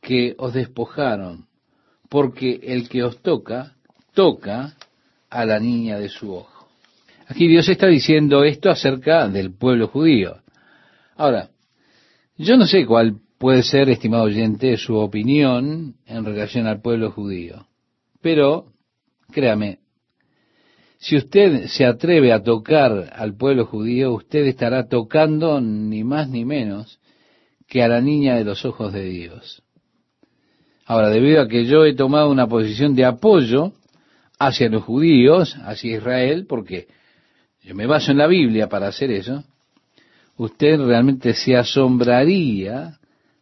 [0.02, 1.48] que os despojaron
[2.10, 3.76] porque el que os toca,
[4.14, 4.76] toca
[5.30, 6.68] a la niña de su ojo.
[7.28, 10.42] Aquí Dios está diciendo esto acerca del pueblo judío.
[11.16, 11.50] Ahora,
[12.38, 17.68] yo no sé cuál puede ser, estimado oyente, su opinión en relación al pueblo judío,
[18.22, 18.74] pero
[19.32, 19.80] créame,
[21.02, 26.46] si usted se atreve a tocar al pueblo judío, usted estará tocando ni más ni
[26.46, 27.00] menos
[27.68, 29.64] que a la niña de los ojos de Dios.
[30.86, 33.74] Ahora, debido a que yo he tomado una posición de apoyo
[34.38, 36.86] hacia los judíos, hacia Israel, porque
[37.64, 39.44] yo me baso en la Biblia para hacer eso,
[40.38, 43.00] usted realmente se asombraría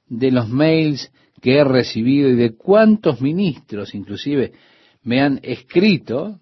[0.08, 4.54] de los mails que he recibido y de cuántos ministros inclusive
[5.04, 6.40] me han escrito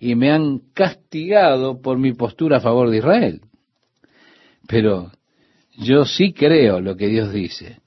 [0.00, 3.42] y me han castigado por mi postura a favor de Israel.
[4.66, 5.12] Pero
[5.76, 7.80] yo sí creo lo que Dios dice.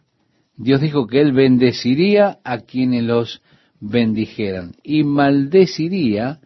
[0.56, 3.42] Dios dijo que Él bendeciría a quienes los
[3.80, 6.40] bendijeran y maldeciría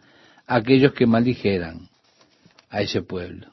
[0.46, 1.88] a aquellos que maldijeran
[2.70, 3.48] a ese pueblo.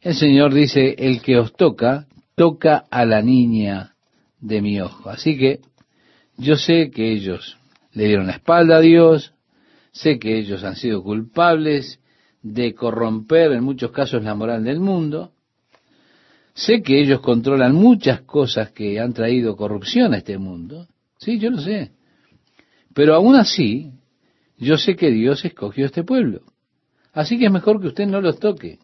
[0.00, 3.94] El Señor dice, el que os toca, toca a la niña
[4.40, 5.10] de mi ojo.
[5.10, 5.60] Así que
[6.38, 7.58] yo sé que ellos
[7.92, 9.31] le dieron la espalda a Dios,
[9.92, 12.00] sé que ellos han sido culpables
[12.42, 15.32] de corromper en muchos casos la moral del mundo,
[16.54, 20.88] sé que ellos controlan muchas cosas que han traído corrupción a este mundo,
[21.18, 21.92] sí, yo lo sé,
[22.94, 23.92] pero aún así,
[24.58, 26.42] yo sé que Dios escogió este pueblo,
[27.12, 28.80] así que es mejor que usted no los toque,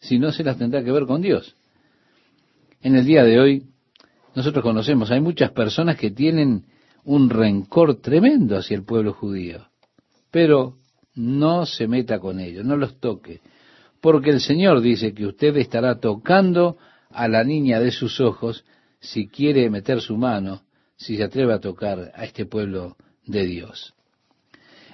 [0.00, 1.56] si no se las tendrá que ver con Dios.
[2.82, 3.66] En el día de hoy,
[4.34, 6.64] nosotros conocemos, hay muchas personas que tienen
[7.04, 9.71] un rencor tremendo hacia el pueblo judío.
[10.32, 10.78] Pero
[11.14, 13.40] no se meta con ellos, no los toque,
[14.00, 16.78] porque el Señor dice que usted estará tocando
[17.10, 18.64] a la niña de sus ojos
[18.98, 20.62] si quiere meter su mano,
[20.96, 23.94] si se atreve a tocar a este pueblo de Dios.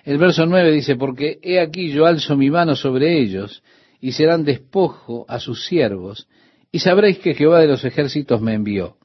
[0.04, 3.62] El verso 9 dice, porque he aquí yo alzo mi mano sobre ellos,
[4.00, 6.28] y serán despojo a sus siervos,
[6.72, 8.96] y sabréis que Jehová de los ejércitos me envió.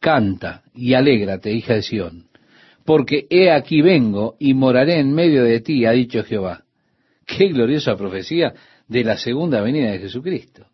[0.00, 2.28] Canta y alégrate, hija de Sión,
[2.84, 6.64] porque he aquí vengo y moraré en medio de ti, ha dicho Jehová.
[7.26, 8.54] Qué gloriosa profecía
[8.88, 10.66] de la segunda venida de Jesucristo.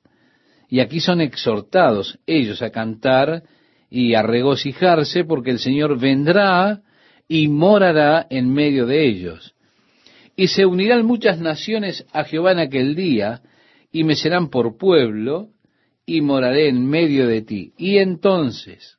[0.68, 3.42] Y aquí son exhortados ellos a cantar
[3.90, 6.82] y a regocijarse porque el Señor vendrá
[7.26, 9.54] y morará en medio de ellos.
[10.36, 13.42] Y se unirán muchas naciones a Jehová en aquel día,
[13.90, 15.48] y me serán por pueblo,
[16.06, 17.72] y moraré en medio de ti.
[17.76, 18.98] Y entonces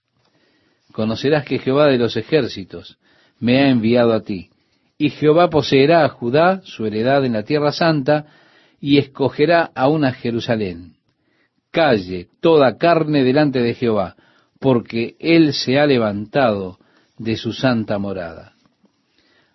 [0.91, 2.98] conocerás que Jehová de los ejércitos
[3.39, 4.49] me ha enviado a ti.
[4.97, 8.25] Y Jehová poseerá a Judá su heredad en la tierra santa,
[8.81, 10.95] y escogerá a una Jerusalén.
[11.71, 14.15] Calle toda carne delante de Jehová,
[14.59, 16.79] porque él se ha levantado
[17.17, 18.53] de su santa morada.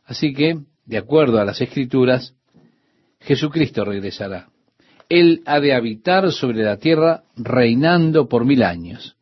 [0.05, 2.35] Así que, de acuerdo a las escrituras,
[3.21, 4.49] Jesucristo regresará.
[5.09, 9.17] Él ha de habitar sobre la tierra reinando por mil años.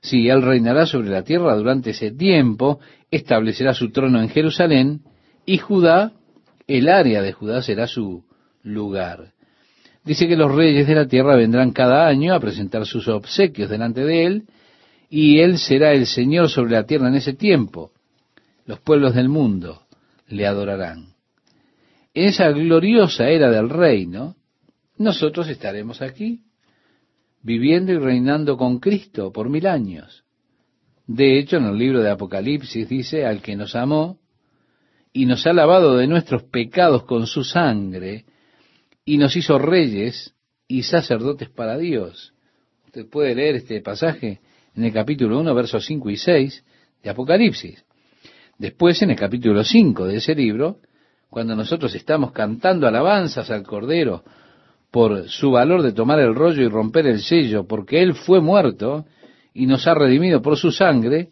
[0.00, 2.80] Sí, Él reinará sobre la tierra durante ese tiempo,
[3.12, 5.02] establecerá su trono en Jerusalén,
[5.46, 6.12] y Judá,
[6.66, 8.24] el área de Judá será su
[8.64, 9.32] lugar.
[10.04, 14.04] Dice que los reyes de la tierra vendrán cada año a presentar sus obsequios delante
[14.04, 14.44] de Él,
[15.10, 17.92] y Él será el Señor sobre la tierra en ese tiempo.
[18.64, 19.82] Los pueblos del mundo
[20.28, 21.12] le adorarán.
[22.14, 24.36] En esa gloriosa era del reino,
[24.96, 26.42] nosotros estaremos aquí
[27.42, 30.21] viviendo y reinando con Cristo por mil años.
[31.06, 34.18] De hecho, en el libro de Apocalipsis dice, al que nos amó
[35.12, 38.24] y nos ha lavado de nuestros pecados con su sangre
[39.04, 40.34] y nos hizo reyes
[40.68, 42.32] y sacerdotes para Dios.
[42.86, 44.40] Usted puede leer este pasaje
[44.74, 46.64] en el capítulo 1, versos 5 y 6
[47.02, 47.84] de Apocalipsis.
[48.58, 50.78] Después, en el capítulo 5 de ese libro,
[51.28, 54.22] cuando nosotros estamos cantando alabanzas al Cordero,
[54.90, 59.06] por su valor de tomar el rollo y romper el sello, porque Él fue muerto
[59.54, 61.28] y nos ha redimido por su sangre,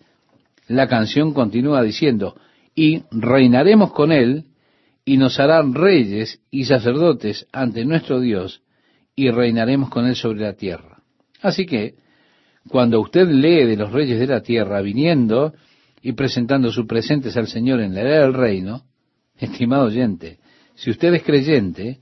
[0.69, 2.37] la canción continúa diciendo,
[2.75, 4.45] y reinaremos con Él,
[5.05, 8.63] y nos harán reyes y sacerdotes ante nuestro Dios,
[9.17, 11.03] y reinaremos con Él sobre la tierra.
[11.43, 11.95] Así que,
[12.69, 15.55] cuando usted lee de los reyes de la tierra viniendo
[16.03, 18.85] y presentando sus presentes al Señor en la era del reino,
[19.37, 20.39] estimado oyente,
[20.75, 21.99] si usted es creyente,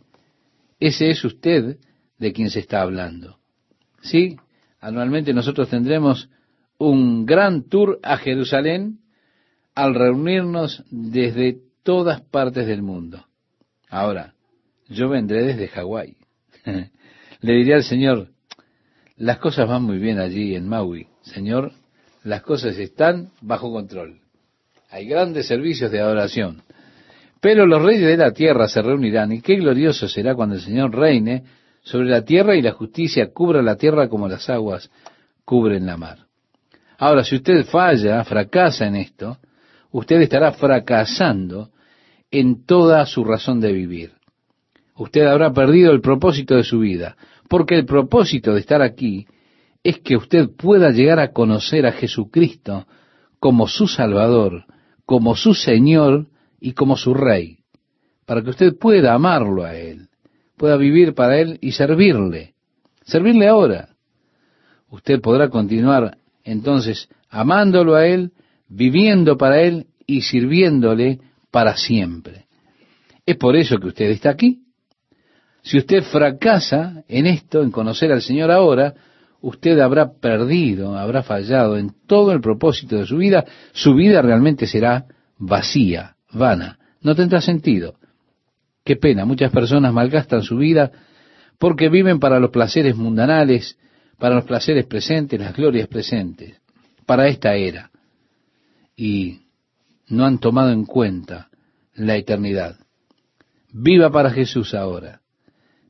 [0.79, 1.79] ese es usted
[2.19, 3.39] de quien se está hablando.
[4.03, 4.37] Sí,
[4.81, 6.29] anualmente nosotros tendremos
[6.79, 9.01] un gran tour a Jerusalén
[9.74, 13.26] al reunirnos desde todas partes del mundo.
[13.89, 14.35] Ahora,
[14.89, 16.16] yo vendré desde Hawái.
[17.41, 18.29] Le diría al Señor,
[19.16, 21.09] las cosas van muy bien allí en Maui.
[21.22, 21.72] Señor,
[22.24, 24.20] las cosas están bajo control.
[24.91, 26.62] Hay grandes servicios de adoración.
[27.41, 30.95] Pero los reyes de la tierra se reunirán, y qué glorioso será cuando el Señor
[30.95, 31.45] reine
[31.83, 34.91] sobre la tierra y la justicia cubra la tierra como las aguas
[35.45, 36.26] cubren la mar.
[36.99, 39.39] Ahora, si usted falla, fracasa en esto,
[39.93, 41.70] usted estará fracasando
[42.31, 44.12] en toda su razón de vivir.
[44.97, 47.16] Usted habrá perdido el propósito de su vida,
[47.49, 49.26] porque el propósito de estar aquí
[49.83, 52.87] es que usted pueda llegar a conocer a Jesucristo
[53.39, 54.64] como su Salvador,
[55.07, 56.26] como su Señor
[56.61, 57.61] y como su rey,
[58.26, 60.07] para que usted pueda amarlo a Él,
[60.59, 62.54] pueda vivir para Él y servirle,
[63.04, 63.88] servirle ahora.
[64.90, 68.32] Usted podrá continuar entonces amándolo a Él,
[68.68, 72.46] viviendo para Él y sirviéndole para siempre.
[73.24, 74.62] Es por eso que usted está aquí.
[75.62, 78.94] Si usted fracasa en esto, en conocer al Señor ahora,
[79.40, 84.66] usted habrá perdido, habrá fallado en todo el propósito de su vida, su vida realmente
[84.66, 85.04] será
[85.36, 87.97] vacía, vana, no tendrá sentido.
[88.89, 90.91] Qué pena, muchas personas malgastan su vida
[91.59, 93.76] porque viven para los placeres mundanales,
[94.16, 96.59] para los placeres presentes, las glorias presentes,
[97.05, 97.91] para esta era.
[98.97, 99.43] Y
[100.07, 101.51] no han tomado en cuenta
[101.97, 102.76] la eternidad.
[103.74, 105.20] Viva para Jesús ahora.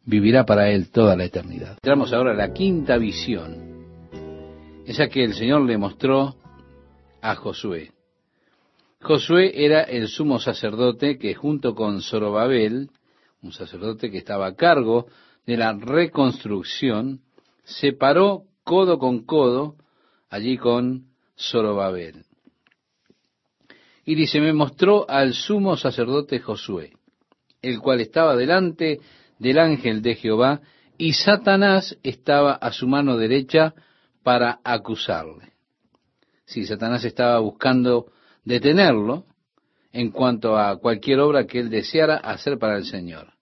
[0.05, 1.74] Vivirá para Él toda la eternidad.
[1.74, 3.76] Entramos ahora a la quinta visión.
[4.86, 6.34] Esa que el Señor le mostró
[7.22, 7.92] a Josué.
[9.09, 12.90] Josué era el sumo sacerdote que junto con Zorobabel,
[13.40, 15.06] un sacerdote que estaba a cargo
[15.46, 17.22] de la reconstrucción,
[17.64, 19.76] se paró codo con codo
[20.28, 21.06] allí con
[21.38, 22.26] Zorobabel.
[24.04, 26.92] Y dice, me mostró al sumo sacerdote Josué,
[27.62, 29.00] el cual estaba delante
[29.38, 30.61] del ángel de Jehová,
[30.98, 33.72] y Satanás estaba a su mano derecha
[34.22, 35.54] para acusarle.
[36.44, 38.12] Si Satanás estaba buscando
[38.49, 39.26] detenerlo
[39.92, 43.34] en cuanto a cualquier obra que él deseara hacer para el Señor.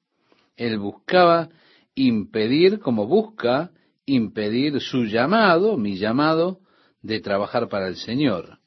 [0.56, 1.48] Él buscaba
[1.94, 3.70] impedir, como busca
[4.04, 6.58] impedir su llamado, mi llamado,
[7.02, 8.58] de trabajar para el Señor.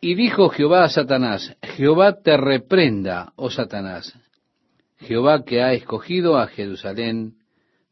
[0.00, 4.14] Y dijo Jehová a Satanás, Jehová te reprenda, oh Satanás,
[5.00, 7.34] Jehová que ha escogido a Jerusalén,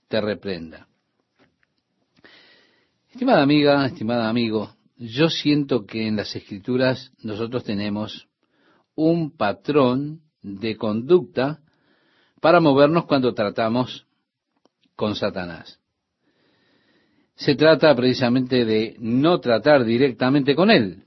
[0.08, 0.86] te reprenda.
[3.10, 8.28] Estimada amiga, estimada amigo, yo siento que en las escrituras nosotros tenemos
[8.94, 11.60] un patrón de conducta
[12.40, 14.06] para movernos cuando tratamos
[14.94, 15.80] con Satanás.
[17.34, 21.04] Se trata precisamente de no tratar directamente con él.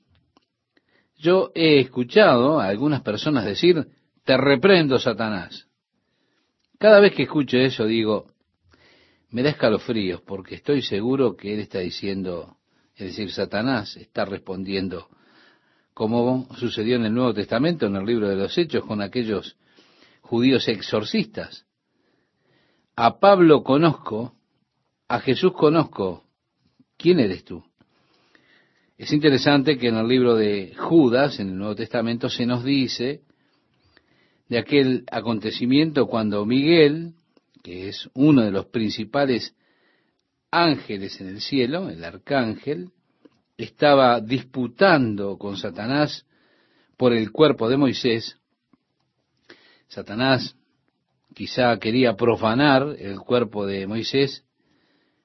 [1.17, 3.87] Yo he escuchado a algunas personas decir,
[4.23, 5.67] te reprendo, Satanás.
[6.77, 8.27] Cada vez que escucho eso digo,
[9.31, 12.58] me da escalofríos porque estoy seguro que él está diciendo,
[12.99, 15.07] es decir, Satanás está respondiendo,
[15.93, 19.55] como sucedió en el Nuevo Testamento, en el libro de los Hechos, con aquellos
[20.19, 21.65] judíos exorcistas.
[22.97, 24.35] A Pablo conozco,
[25.07, 26.25] a Jesús conozco.
[26.97, 27.63] ¿Quién eres tú?
[28.97, 33.21] Es interesante que en el libro de Judas, en el Nuevo Testamento, se nos dice
[34.49, 37.13] de aquel acontecimiento cuando Miguel,
[37.63, 39.55] que es uno de los principales
[40.51, 42.91] ángeles en el cielo, el arcángel,
[43.57, 46.25] estaba disputando con Satanás
[46.97, 48.37] por el cuerpo de Moisés.
[49.87, 50.55] Satanás
[51.33, 54.45] quizá quería profanar el cuerpo de Moisés,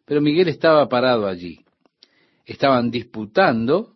[0.04, 1.64] pero Miguel estaba parado allí.
[2.44, 3.94] Estaban disputando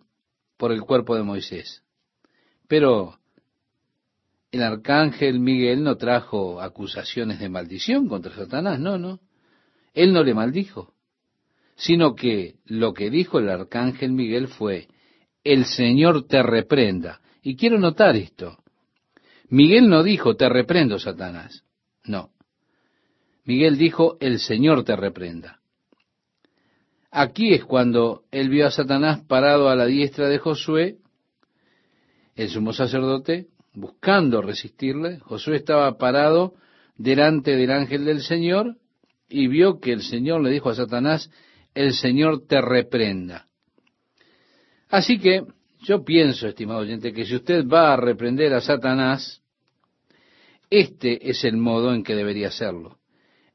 [0.56, 1.82] por el cuerpo de Moisés.
[2.66, 3.18] Pero
[4.50, 9.20] el arcángel Miguel no trajo acusaciones de maldición contra Satanás, no, no.
[9.92, 10.94] Él no le maldijo
[11.78, 14.88] sino que lo que dijo el arcángel Miguel fue,
[15.44, 17.20] el Señor te reprenda.
[17.40, 18.58] Y quiero notar esto.
[19.48, 21.64] Miguel no dijo, te reprendo, Satanás.
[22.04, 22.30] No.
[23.44, 25.60] Miguel dijo, el Señor te reprenda.
[27.12, 30.98] Aquí es cuando él vio a Satanás parado a la diestra de Josué,
[32.34, 35.20] el sumo sacerdote, buscando resistirle.
[35.20, 36.54] Josué estaba parado
[36.96, 38.76] delante del ángel del Señor
[39.28, 41.30] y vio que el Señor le dijo a Satanás,
[41.74, 43.46] el Señor te reprenda.
[44.88, 45.44] Así que
[45.80, 49.42] yo pienso, estimado oyente, que si usted va a reprender a Satanás,
[50.70, 52.98] este es el modo en que debería hacerlo.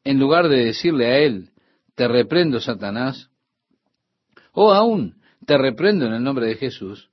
[0.03, 1.51] En lugar de decirle a él,
[1.95, 3.29] te reprendo Satanás,
[4.51, 7.09] o aún, te reprendo en el nombre de Jesús,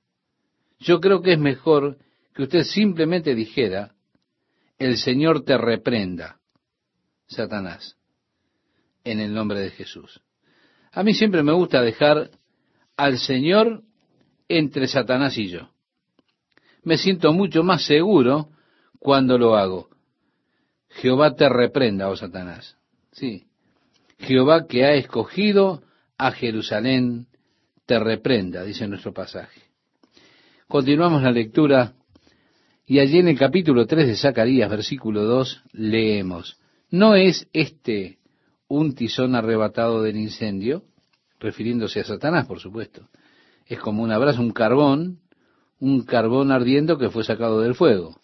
[0.79, 1.97] yo creo que es mejor
[2.33, 3.93] que usted simplemente dijera,
[4.79, 6.39] el Señor te reprenda,
[7.27, 7.97] Satanás,
[9.03, 10.21] en el nombre de Jesús.
[10.91, 12.31] A mí siempre me gusta dejar
[12.97, 13.83] al Señor
[14.47, 15.69] entre Satanás y yo.
[16.83, 18.49] Me siento mucho más seguro
[18.99, 19.89] cuando lo hago.
[20.89, 22.77] Jehová te reprenda, oh Satanás.
[23.11, 23.45] Sí.
[24.19, 25.81] Jehová que ha escogido
[26.17, 27.27] a Jerusalén
[27.85, 29.61] te reprenda, dice nuestro pasaje.
[30.67, 31.93] Continuamos la lectura
[32.85, 38.19] y allí en el capítulo 3 de Zacarías, versículo 2, leemos, ¿no es este
[38.71, 40.83] un tizón arrebatado del incendio,
[41.39, 43.09] refiriéndose a Satanás, por supuesto.
[43.65, 45.19] Es como un abrazo, un carbón,
[45.79, 48.19] un carbón ardiendo que fue sacado del fuego.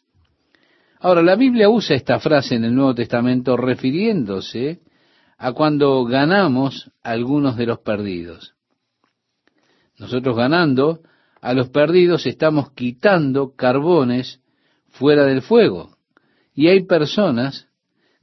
[0.99, 4.79] Ahora, la Biblia usa esta frase en el Nuevo Testamento refiriéndose
[5.37, 8.55] a cuando ganamos a algunos de los perdidos.
[9.99, 11.01] Nosotros ganando
[11.41, 14.41] a los perdidos estamos quitando carbones
[14.87, 15.97] fuera del fuego.
[16.53, 17.67] Y hay personas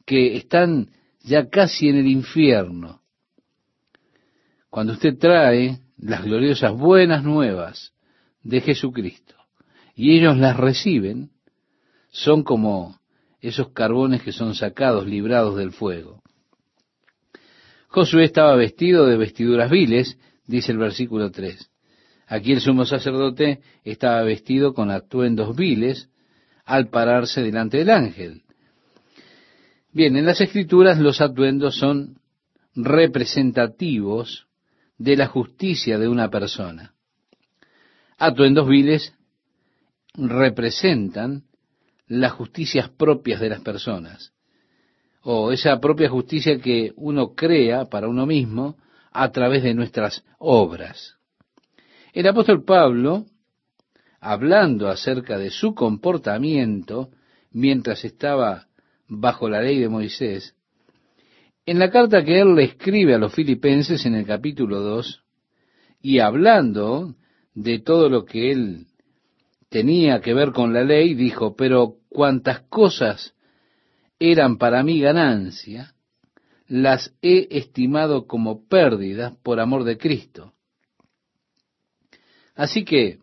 [0.06, 0.88] que están
[1.24, 3.00] ya casi en el infierno.
[4.70, 7.92] Cuando usted trae las gloriosas buenas nuevas
[8.42, 9.34] de Jesucristo
[9.94, 11.30] y ellos las reciben,
[12.10, 12.98] son como
[13.40, 16.22] esos carbones que son sacados, librados del fuego.
[17.88, 21.70] Josué estaba vestido de vestiduras viles, dice el versículo 3.
[22.26, 26.10] Aquí el sumo sacerdote estaba vestido con atuendos viles
[26.64, 28.43] al pararse delante del ángel.
[29.94, 32.18] Bien, en las escrituras los atuendos son
[32.74, 34.48] representativos
[34.98, 36.94] de la justicia de una persona.
[38.18, 39.14] Atuendos viles
[40.14, 41.44] representan
[42.08, 44.32] las justicias propias de las personas,
[45.22, 48.76] o esa propia justicia que uno crea para uno mismo
[49.12, 51.14] a través de nuestras obras.
[52.12, 53.26] El apóstol Pablo,
[54.18, 57.10] hablando acerca de su comportamiento
[57.52, 58.66] mientras estaba
[59.08, 60.54] bajo la ley de Moisés,
[61.66, 65.22] en la carta que él le escribe a los filipenses en el capítulo 2,
[66.02, 67.14] y hablando
[67.54, 68.86] de todo lo que él
[69.70, 73.34] tenía que ver con la ley, dijo, pero cuantas cosas
[74.18, 75.94] eran para mí ganancia,
[76.66, 80.52] las he estimado como pérdidas por amor de Cristo.
[82.54, 83.18] Así que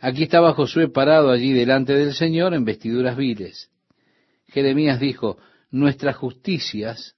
[0.00, 3.70] aquí estaba Josué parado allí delante del Señor en vestiduras viles.
[4.56, 5.36] Jeremías dijo,
[5.70, 7.14] nuestras justicias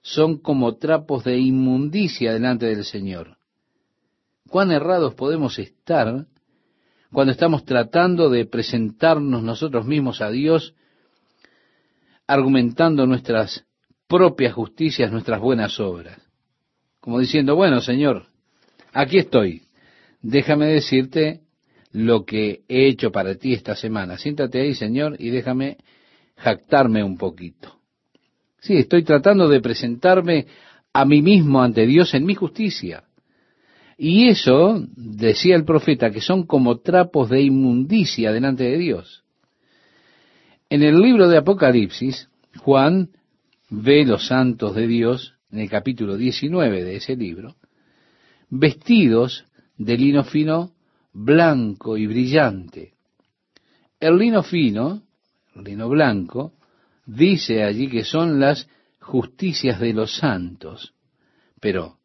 [0.00, 3.36] son como trapos de inmundicia delante del Señor.
[4.48, 6.24] ¿Cuán errados podemos estar
[7.12, 10.74] cuando estamos tratando de presentarnos nosotros mismos a Dios,
[12.26, 13.66] argumentando nuestras
[14.08, 16.22] propias justicias, nuestras buenas obras?
[17.00, 18.28] Como diciendo, bueno, Señor,
[18.94, 19.64] aquí estoy,
[20.22, 21.42] déjame decirte
[21.90, 24.16] lo que he hecho para ti esta semana.
[24.16, 25.76] Siéntate ahí, Señor, y déjame
[26.42, 27.78] jactarme un poquito.
[28.60, 30.46] Sí, estoy tratando de presentarme
[30.92, 33.04] a mí mismo ante Dios en mi justicia.
[33.96, 39.22] Y eso, decía el profeta, que son como trapos de inmundicia delante de Dios.
[40.68, 42.28] En el libro de Apocalipsis,
[42.58, 43.10] Juan
[43.70, 47.56] ve los santos de Dios, en el capítulo 19 de ese libro,
[48.48, 49.44] vestidos
[49.76, 50.72] de lino fino,
[51.12, 52.94] blanco y brillante.
[54.00, 55.02] El lino fino,
[55.54, 56.52] lino blanco,
[57.06, 58.68] dice allí que son las
[59.00, 60.94] justicias de los santos.
[61.60, 61.98] Pero,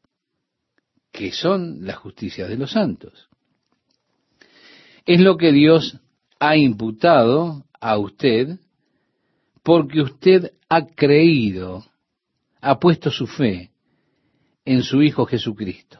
[1.11, 3.29] ¿qué son las justicias de los santos?
[5.05, 5.99] Es lo que Dios
[6.39, 8.59] ha imputado a usted
[9.63, 11.85] porque usted ha creído,
[12.61, 13.71] ha puesto su fe
[14.65, 15.99] en su Hijo Jesucristo.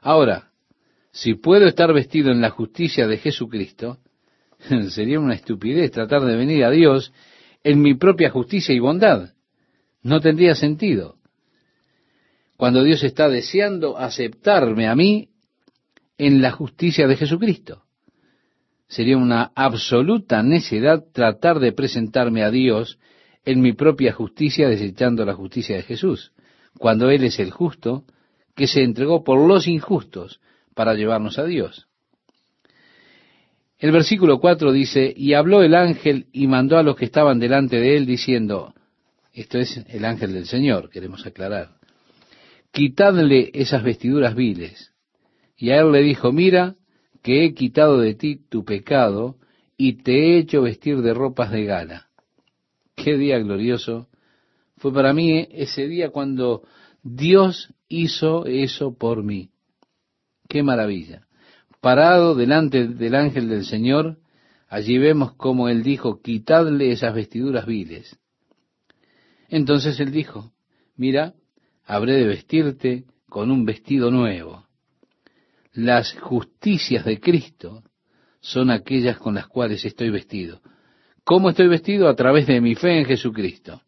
[0.00, 0.50] Ahora,
[1.12, 3.98] si puedo estar vestido en la justicia de Jesucristo,
[4.90, 7.12] sería una estupidez tratar de venir a Dios
[7.62, 9.30] en mi propia justicia y bondad.
[10.02, 11.16] No tendría sentido.
[12.56, 15.28] Cuando Dios está deseando aceptarme a mí
[16.18, 17.84] en la justicia de Jesucristo.
[18.88, 22.98] Sería una absoluta necedad tratar de presentarme a Dios
[23.44, 26.32] en mi propia justicia desechando la justicia de Jesús,
[26.78, 28.04] cuando Él es el justo
[28.54, 30.40] que se entregó por los injustos
[30.74, 31.86] para llevarnos a Dios.
[33.80, 37.80] El versículo 4 dice, y habló el ángel y mandó a los que estaban delante
[37.80, 38.74] de él diciendo,
[39.32, 41.78] esto es el ángel del Señor, queremos aclarar,
[42.72, 44.92] quitadle esas vestiduras viles.
[45.56, 46.76] Y a él le dijo, mira,
[47.22, 49.36] que he quitado de ti tu pecado
[49.78, 52.08] y te he hecho vestir de ropas de gala.
[52.94, 54.08] Qué día glorioso
[54.76, 56.64] fue para mí ese día cuando
[57.02, 59.48] Dios hizo eso por mí.
[60.48, 61.26] Qué maravilla
[61.80, 64.18] parado delante del ángel del Señor,
[64.68, 68.18] allí vemos como él dijo, quitadle esas vestiduras viles.
[69.48, 70.52] Entonces él dijo,
[70.96, 71.34] mira,
[71.84, 74.66] habré de vestirte con un vestido nuevo.
[75.72, 77.82] Las justicias de Cristo
[78.40, 80.60] son aquellas con las cuales estoy vestido.
[81.24, 82.08] ¿Cómo estoy vestido?
[82.08, 83.82] A través de mi fe en Jesucristo.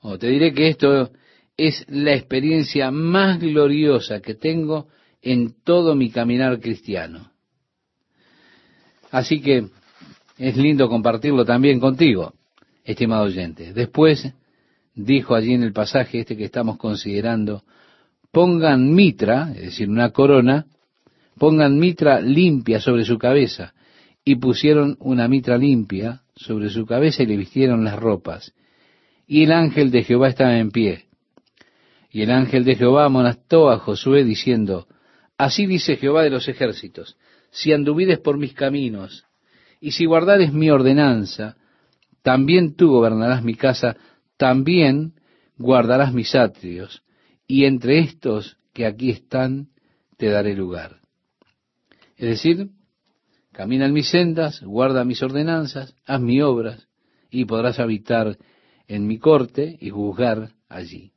[0.00, 1.12] O te diré que esto
[1.56, 4.88] es la experiencia más gloriosa que tengo
[5.22, 7.30] en todo mi caminar cristiano.
[9.10, 9.68] Así que
[10.38, 12.34] es lindo compartirlo también contigo,
[12.84, 13.72] estimado oyente.
[13.72, 14.32] Después
[14.94, 17.62] dijo allí en el pasaje este que estamos considerando,
[18.32, 20.66] pongan mitra, es decir, una corona,
[21.38, 23.74] pongan mitra limpia sobre su cabeza.
[24.24, 28.52] Y pusieron una mitra limpia sobre su cabeza y le vistieron las ropas.
[29.26, 31.06] Y el ángel de Jehová estaba en pie.
[32.10, 34.86] Y el ángel de Jehová amonestó a Josué diciendo,
[35.42, 37.16] Así dice Jehová de los ejércitos,
[37.50, 39.24] si anduvides por mis caminos,
[39.80, 41.56] y si guardares mi ordenanza,
[42.22, 43.96] también tú gobernarás mi casa,
[44.36, 45.14] también
[45.58, 47.02] guardarás mis atrios,
[47.48, 49.70] y entre estos que aquí están
[50.16, 51.00] te daré lugar.
[52.16, 52.68] Es decir,
[53.50, 56.86] camina en mis sendas, guarda mis ordenanzas, haz mis obras,
[57.32, 58.38] y podrás habitar
[58.86, 61.10] en mi corte y juzgar allí.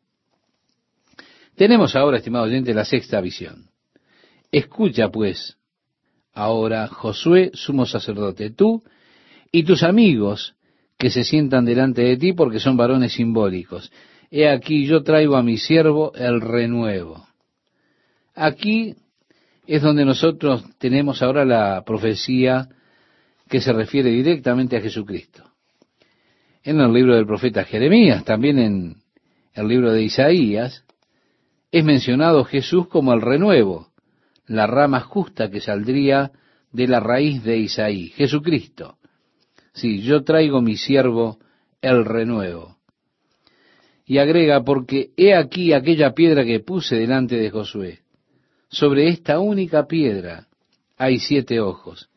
[1.55, 3.69] Tenemos ahora, estimado oyente, la sexta visión.
[4.55, 5.57] Escucha pues
[6.31, 8.83] ahora, Josué, sumo sacerdote, tú
[9.51, 10.55] y tus amigos
[10.97, 13.91] que se sientan delante de ti porque son varones simbólicos.
[14.31, 17.27] He aquí yo traigo a mi siervo el renuevo.
[18.33, 18.95] Aquí
[19.67, 22.69] es donde nosotros tenemos ahora la profecía
[23.49, 25.43] que se refiere directamente a Jesucristo.
[26.63, 28.95] En el libro del profeta Jeremías, también en
[29.53, 30.85] el libro de Isaías,
[31.73, 33.89] es mencionado Jesús como el renuevo,
[34.47, 36.31] la rama justa que saldría
[36.71, 38.97] de la raíz de Isaí, Jesucristo.
[39.73, 41.39] Sí, yo traigo mi siervo
[41.81, 42.77] el renuevo.
[44.05, 47.99] Y agrega, porque he aquí aquella piedra que puse delante de Josué.
[48.69, 50.47] Sobre esta única piedra
[50.97, 52.09] hay siete ojos.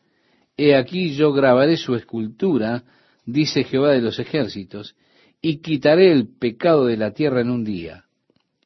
[0.55, 2.83] He aquí yo grabaré su escultura,
[3.25, 4.95] dice Jehová de los ejércitos,
[5.41, 8.05] y quitaré el pecado de la tierra en un día.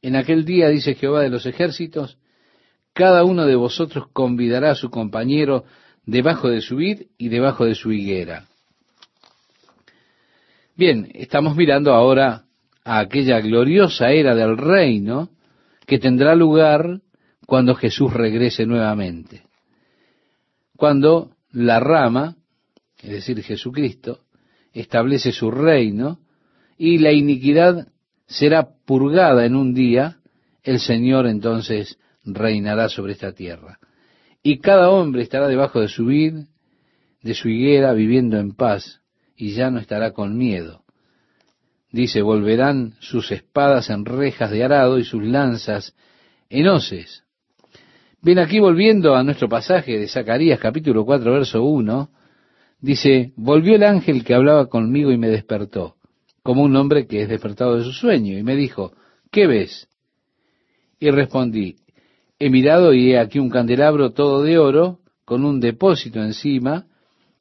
[0.02, 2.18] En aquel día, dice Jehová de los ejércitos,
[2.94, 5.66] cada uno de vosotros convidará a su compañero
[6.06, 8.46] debajo de su vid y debajo de su higuera.
[10.76, 12.46] Bien, estamos mirando ahora
[12.84, 15.30] a aquella gloriosa era del reino
[15.86, 17.02] que tendrá lugar
[17.46, 19.44] cuando Jesús regrese nuevamente.
[20.76, 22.36] Cuando la rama,
[23.02, 24.22] es decir, Jesucristo,
[24.74, 26.20] establece su reino
[26.78, 27.88] y la iniquidad
[28.26, 30.18] será purgada en un día,
[30.64, 33.80] el Señor entonces reinará sobre esta tierra.
[34.42, 36.46] Y cada hombre estará debajo de su vid,
[37.22, 39.02] de su higuera, viviendo en paz,
[39.36, 40.84] y ya no estará con miedo.
[41.92, 45.96] Dice, volverán sus espadas en rejas de arado y sus lanzas
[46.50, 47.24] en hoces.
[48.22, 52.10] Bien, aquí volviendo a nuestro pasaje de Zacarías capítulo 4, verso 1,
[52.80, 55.96] dice, volvió el ángel que hablaba conmigo y me despertó,
[56.42, 58.94] como un hombre que es despertado de su sueño, y me dijo,
[59.30, 59.88] ¿qué ves?
[61.00, 61.76] Y respondí,
[62.40, 66.88] he mirado y he aquí un candelabro todo de oro, con un depósito encima,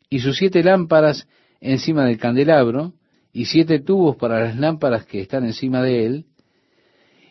[0.09, 1.29] y sus siete lámparas
[1.61, 2.95] encima del candelabro,
[3.33, 6.27] y siete tubos para las lámparas que están encima de él,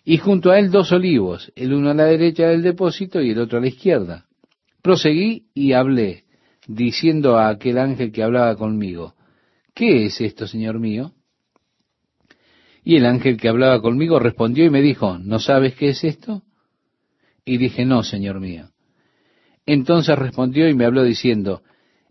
[0.03, 3.39] y junto a él dos olivos, el uno a la derecha del depósito y el
[3.39, 4.26] otro a la izquierda.
[4.82, 6.24] Proseguí y hablé,
[6.68, 9.14] diciendo a aquel ángel que hablaba conmigo,
[9.76, 11.14] ¿qué es esto, Señor mío?
[12.84, 16.41] Y el ángel que hablaba conmigo respondió y me dijo, ¿no sabes qué es esto?
[17.45, 18.69] Y dije, no, Señor mío.
[19.65, 21.61] Entonces respondió y me habló diciendo,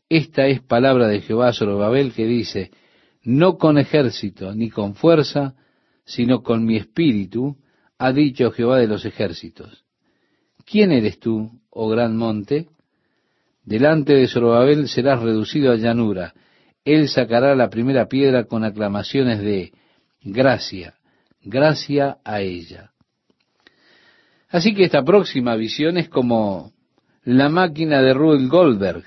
[0.08, 2.70] esta es palabra de Jehová sobre Babel que dice,
[3.22, 5.54] no con ejército ni con fuerza,
[6.04, 7.56] sino con mi espíritu,
[7.98, 9.84] ha dicho Jehová de los ejércitos.
[10.64, 12.68] ¿Quién eres tú, oh gran monte?
[13.64, 16.34] Delante de Zorobabel serás reducido a llanura.
[16.84, 19.72] Él sacará la primera piedra con aclamaciones de
[20.22, 20.94] gracia,
[21.42, 22.89] gracia a ella.
[24.50, 26.72] Así que esta próxima visión es como
[27.22, 29.04] la máquina de Rudolf Goldberg,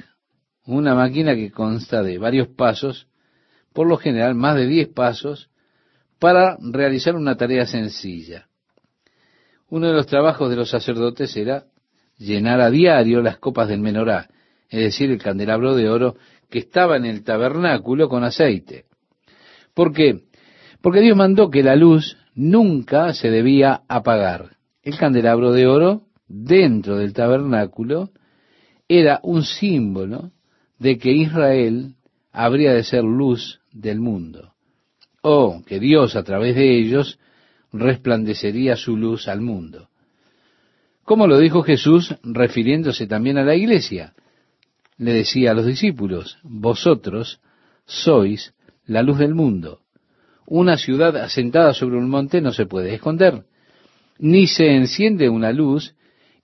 [0.65, 3.07] una máquina que consta de varios pasos,
[3.73, 5.49] por lo general más de diez pasos,
[6.17, 8.47] para realizar una tarea sencilla.
[9.69, 11.65] Uno de los trabajos de los sacerdotes era
[12.17, 14.29] llenar a diario las copas del menorá,
[14.69, 16.15] es decir, el candelabro de oro
[16.49, 18.85] que estaba en el tabernáculo con aceite.
[19.73, 20.21] ¿Por qué?
[20.81, 24.53] Porque Dios mandó que la luz nunca se debía apagar
[24.83, 28.11] el candelabro de oro dentro del tabernáculo
[28.87, 30.31] era un símbolo
[30.77, 31.95] de que Israel
[32.31, 34.53] habría de ser luz del mundo,
[35.21, 37.17] o que Dios a través de ellos
[37.71, 39.89] resplandecería su luz al mundo.
[41.05, 44.13] Como lo dijo Jesús refiriéndose también a la iglesia,
[44.97, 47.39] le decía a los discípulos, vosotros
[47.85, 48.53] sois
[48.85, 49.81] la luz del mundo.
[50.45, 53.45] Una ciudad asentada sobre un monte no se puede esconder
[54.19, 55.95] ni se enciende una luz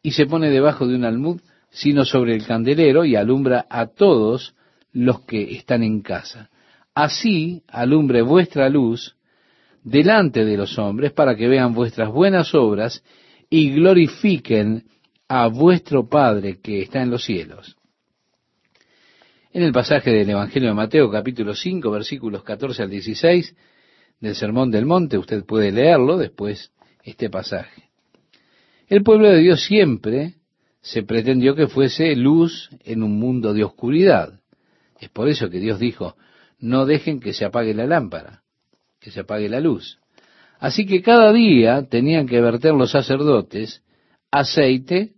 [0.01, 4.55] y se pone debajo de un almud, sino sobre el candelero y alumbra a todos
[4.91, 6.49] los que están en casa.
[6.95, 9.15] Así alumbre vuestra luz
[9.83, 13.03] delante de los hombres para que vean vuestras buenas obras
[13.49, 14.85] y glorifiquen
[15.27, 17.75] a vuestro Padre que está en los cielos.
[19.51, 23.55] En el pasaje del Evangelio de Mateo capítulo 5 versículos 14 al 16
[24.19, 26.71] del Sermón del Monte, usted puede leerlo después
[27.09, 27.89] este pasaje.
[28.87, 30.35] El pueblo de Dios siempre
[30.81, 34.39] se pretendió que fuese luz en un mundo de oscuridad.
[34.99, 36.15] Es por eso que Dios dijo,
[36.59, 38.43] no dejen que se apague la lámpara,
[38.99, 39.99] que se apague la luz.
[40.59, 43.81] Así que cada día tenían que verter los sacerdotes
[44.31, 45.13] aceite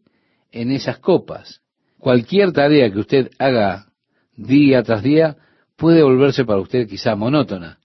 [0.51, 1.61] en esas copas.
[1.97, 3.87] Cualquier tarea que usted haga
[4.35, 5.37] día tras día
[5.75, 7.79] puede volverse para usted quizá monótona.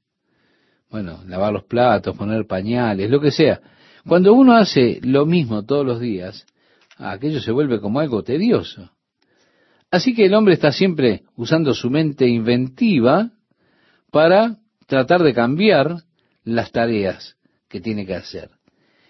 [0.90, 3.60] Bueno, lavar los platos, poner pañales, lo que sea.
[4.06, 6.46] Cuando uno hace lo mismo todos los días,
[6.96, 8.90] aquello se vuelve como algo tedioso.
[9.90, 13.30] Así que el hombre está siempre usando su mente inventiva
[14.12, 16.02] para tratar de cambiar
[16.44, 17.36] las tareas
[17.68, 18.50] que tiene que hacer.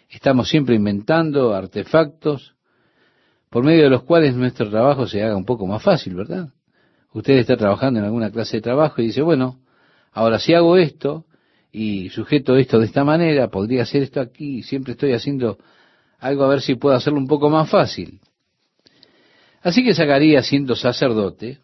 [0.08, 2.54] Estamos siempre inventando artefactos
[3.50, 6.48] por medio de los cuales nuestro trabajo se haga un poco más fácil, ¿verdad?
[7.12, 9.58] Usted está trabajando en alguna clase de trabajo y dice, bueno,
[10.12, 11.26] ahora si hago esto
[11.78, 15.58] y sujeto esto de esta manera, podría hacer esto aquí, siempre estoy haciendo
[16.18, 18.18] algo a ver si puedo hacerlo un poco más fácil.
[19.60, 21.58] Así que Zacarías, siendo sacerdote,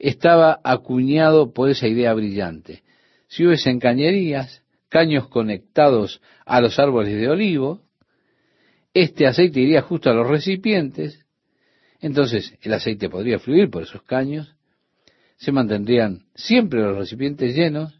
[0.00, 2.82] estaba acuñado por esa idea brillante.
[3.28, 7.82] Si hubiesen cañerías, caños conectados a los árboles de olivo,
[8.94, 11.24] este aceite iría justo a los recipientes,
[12.00, 14.56] entonces el aceite podría fluir por esos caños,
[15.36, 17.99] se mantendrían siempre los recipientes llenos,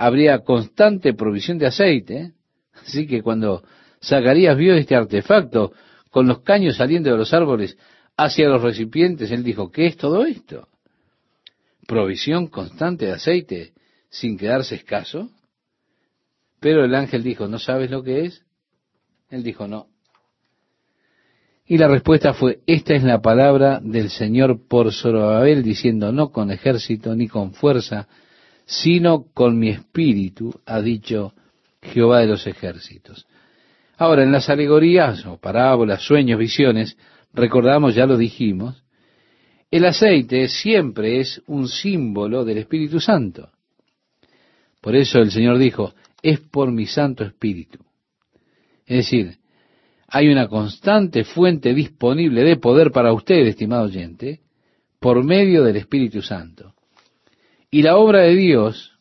[0.00, 2.32] habría constante provisión de aceite,
[2.72, 3.62] así que cuando
[4.02, 5.72] Zacarías vio este artefacto
[6.10, 7.76] con los caños saliendo de los árboles
[8.16, 10.68] hacia los recipientes, él dijo, ¿qué es todo esto?
[11.86, 13.72] Provisión constante de aceite
[14.08, 15.28] sin quedarse escaso.
[16.60, 18.42] Pero el ángel dijo, ¿no sabes lo que es?
[19.28, 19.86] Él dijo, no.
[21.66, 26.50] Y la respuesta fue, esta es la palabra del Señor por Zorobabel, diciendo, no con
[26.50, 28.08] ejército ni con fuerza,
[28.70, 31.34] sino con mi espíritu, ha dicho
[31.82, 33.26] Jehová de los ejércitos.
[33.96, 36.96] Ahora, en las alegorías o parábolas, sueños, visiones,
[37.34, 38.84] recordamos, ya lo dijimos,
[39.72, 43.50] el aceite siempre es un símbolo del Espíritu Santo.
[44.80, 45.92] Por eso el Señor dijo,
[46.22, 47.80] es por mi Santo Espíritu.
[48.86, 49.38] Es decir,
[50.06, 54.42] hay una constante fuente disponible de poder para usted, estimado oyente,
[55.00, 56.74] por medio del Espíritu Santo.
[57.70, 58.98] Y la obra de Dios,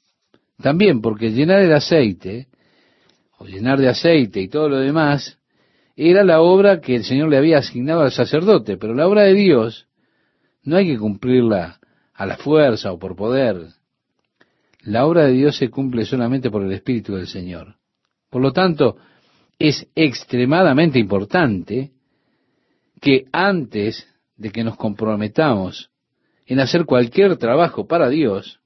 [0.61, 2.47] también porque llenar el aceite,
[3.37, 5.39] o llenar de aceite y todo lo demás,
[5.95, 9.33] era la obra que el Señor le había asignado al sacerdote, pero la obra de
[9.33, 9.87] Dios
[10.63, 11.79] no hay que cumplirla
[12.13, 13.67] a la fuerza o por poder.
[14.81, 17.75] La obra de Dios se cumple solamente por el Espíritu del Señor.
[18.29, 18.97] Por lo tanto,
[19.57, 21.91] es extremadamente importante
[23.01, 24.07] que antes
[24.37, 25.89] de que nos comprometamos
[26.45, 28.58] en hacer cualquier trabajo para Dios,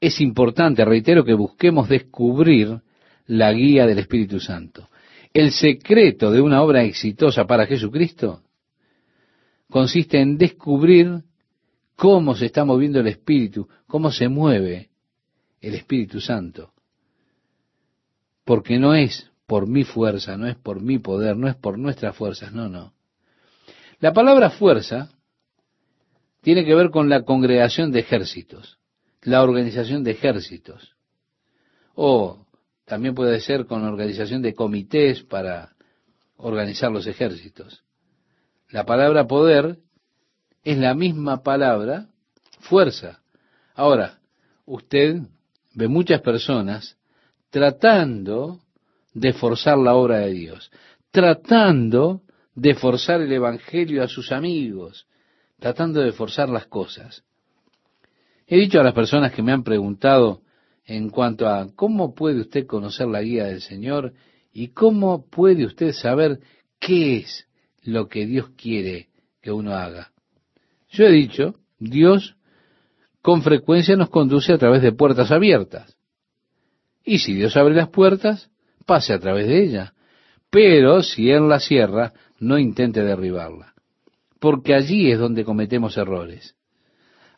[0.00, 2.80] es importante, reitero, que busquemos descubrir
[3.26, 4.88] la guía del Espíritu Santo.
[5.32, 8.42] El secreto de una obra exitosa para Jesucristo
[9.68, 11.22] consiste en descubrir
[11.94, 14.90] cómo se está moviendo el Espíritu, cómo se mueve
[15.60, 16.72] el Espíritu Santo
[18.50, 22.16] porque no es por mi fuerza, no es por mi poder, no es por nuestras
[22.16, 22.94] fuerzas, no, no.
[24.00, 25.08] La palabra fuerza
[26.40, 28.79] tiene que ver con la congregación de ejércitos,
[29.22, 30.96] la organización de ejércitos,
[31.94, 32.46] o
[32.84, 35.76] también puede ser con organización de comités para
[36.36, 37.84] organizar los ejércitos.
[38.70, 39.78] La palabra poder
[40.64, 42.08] es la misma palabra
[42.60, 43.20] fuerza.
[43.74, 44.18] Ahora,
[44.64, 45.20] usted
[45.74, 46.96] ve muchas personas
[47.50, 48.60] tratando
[49.12, 50.70] de forzar la obra de Dios,
[51.10, 52.22] tratando
[52.54, 55.06] de forzar el Evangelio a sus amigos,
[55.58, 57.24] tratando de forzar las cosas.
[58.52, 60.42] He dicho a las personas que me han preguntado
[60.84, 64.12] en cuanto a cómo puede usted conocer la guía del Señor
[64.52, 66.40] y cómo puede usted saber
[66.80, 67.46] qué es
[67.84, 69.06] lo que Dios quiere
[69.40, 70.10] que uno haga.
[70.88, 72.34] Yo he dicho, Dios
[73.22, 75.96] con frecuencia nos conduce a través de puertas abiertas.
[77.04, 78.50] Y si Dios abre las puertas,
[78.84, 79.94] pase a través de ella.
[80.50, 83.74] Pero si Él la cierra, no intente derribarla.
[84.40, 86.56] Porque allí es donde cometemos errores.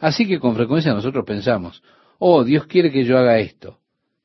[0.02, 1.80] Así que con frecuencia nosotros pensamos,
[2.18, 3.78] oh, Dios quiere que yo haga esto.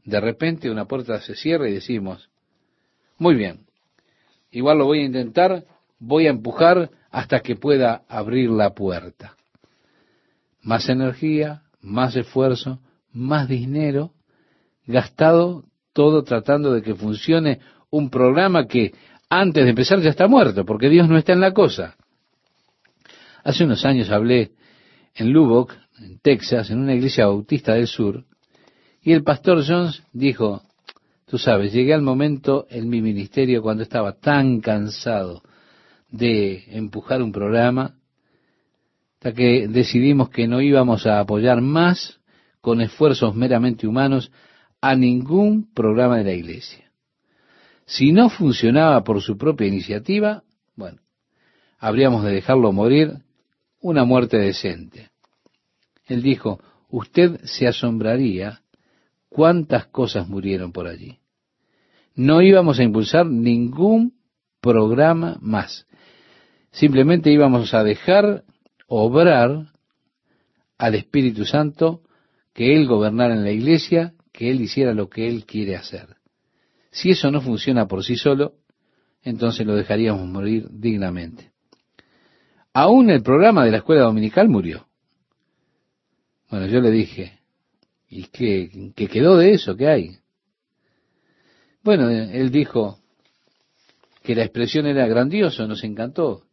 [0.04, 2.32] De repente una puerta se cierra y decimos,
[3.20, 3.68] muy bien,
[4.50, 5.66] igual lo voy a intentar,
[6.00, 9.36] voy a empujar hasta que pueda abrir la puerta.
[10.64, 12.80] Más energía, más esfuerzo,
[13.14, 14.14] más dinero,
[14.88, 15.64] gastado
[15.94, 17.60] todo tratando de que funcione
[17.92, 18.96] un programa que
[19.30, 21.96] antes de empezar ya está muerto, porque Dios no está en la cosa.
[23.44, 24.57] Hace unos años hablé
[25.18, 28.24] en Lubbock, en Texas, en una iglesia bautista del sur,
[29.02, 30.62] y el pastor Jones dijo,
[31.26, 35.42] tú sabes, llegué al momento en mi ministerio cuando estaba tan cansado
[36.10, 37.96] de empujar un programa,
[39.16, 42.20] hasta que decidimos que no íbamos a apoyar más
[42.62, 44.32] con esfuerzos meramente humanos
[44.82, 46.92] a ningún programa de la iglesia.
[47.86, 50.44] Si no funcionaba por su propia iniciativa,
[50.76, 51.00] bueno,
[51.80, 53.24] habríamos de dejarlo morir
[53.82, 55.10] una muerte decente.
[56.06, 56.60] Él dijo,
[56.90, 58.62] usted se asombraría
[59.30, 61.20] cuántas cosas murieron por allí.
[62.16, 64.14] No íbamos a impulsar ningún
[64.62, 65.86] programa más.
[66.72, 68.44] Simplemente íbamos a dejar
[68.88, 69.72] obrar
[70.78, 72.02] al Espíritu Santo,
[72.54, 76.18] que Él gobernara en la iglesia, que Él hiciera lo que Él quiere hacer.
[76.92, 78.54] Si eso no funciona por sí solo,
[79.24, 81.52] entonces lo dejaríamos morir dignamente.
[82.80, 84.86] Aún el programa de la escuela dominical murió.
[86.48, 87.40] Bueno, yo le dije,
[88.08, 89.76] ¿y qué, quedó de eso?
[89.76, 90.18] ¿Qué hay?
[91.84, 93.00] Bueno, él dijo
[94.22, 96.44] que la expresión era grandioso, nos encantó.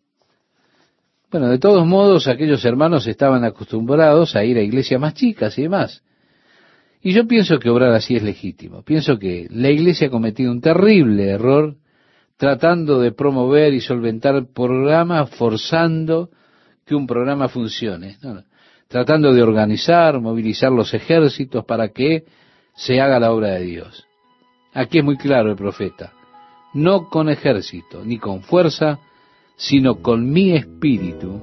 [1.30, 5.64] Bueno, de todos modos, aquellos hermanos estaban acostumbrados a ir a iglesias más chicas y
[5.64, 6.02] demás.
[7.02, 8.82] Y yo pienso que obrar así es legítimo.
[8.82, 11.76] Pienso que la iglesia ha cometido un terrible error
[12.36, 16.30] tratando de promover y solventar programas, forzando
[16.84, 18.16] que un programa funcione.
[18.88, 22.24] Tratando de organizar, movilizar los ejércitos para que
[22.74, 24.06] se haga la obra de Dios.
[24.72, 26.12] Aquí es muy claro el profeta.
[26.74, 28.98] No con ejército, ni con fuerza,
[29.56, 31.40] sino con mi espíritu,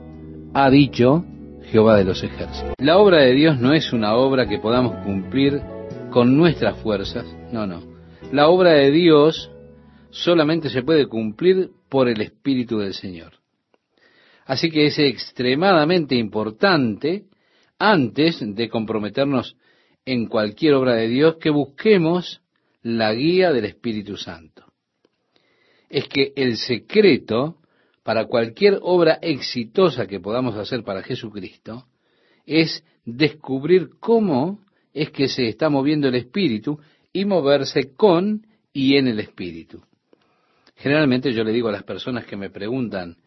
[0.53, 1.23] ha dicho
[1.71, 2.73] Jehová de los ejércitos.
[2.77, 5.61] La obra de Dios no es una obra que podamos cumplir
[6.09, 7.81] con nuestras fuerzas, no, no.
[8.33, 9.50] La obra de Dios
[10.11, 13.33] solamente se puede cumplir por el Espíritu del Señor.
[14.45, 17.25] Así que es extremadamente importante,
[17.79, 19.55] antes de comprometernos
[20.05, 22.41] en cualquier obra de Dios, que busquemos
[22.81, 24.65] la guía del Espíritu Santo.
[25.89, 27.57] Es que el secreto
[28.03, 31.85] para cualquier obra exitosa que podamos hacer para Jesucristo
[32.45, 34.59] es descubrir cómo
[34.93, 36.79] es que se está moviendo el Espíritu
[37.13, 39.83] y moverse con y en el Espíritu.
[40.81, 43.17] Generalmente yo le digo a las personas que me preguntan,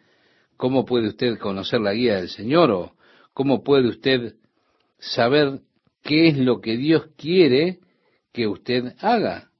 [0.56, 2.72] ¿cómo puede usted conocer la guía del Señor?
[2.72, 2.96] o
[3.32, 4.34] ¿cómo puede usted
[4.98, 5.60] saber
[6.02, 7.78] qué es lo que Dios quiere
[8.32, 9.52] que usted haga?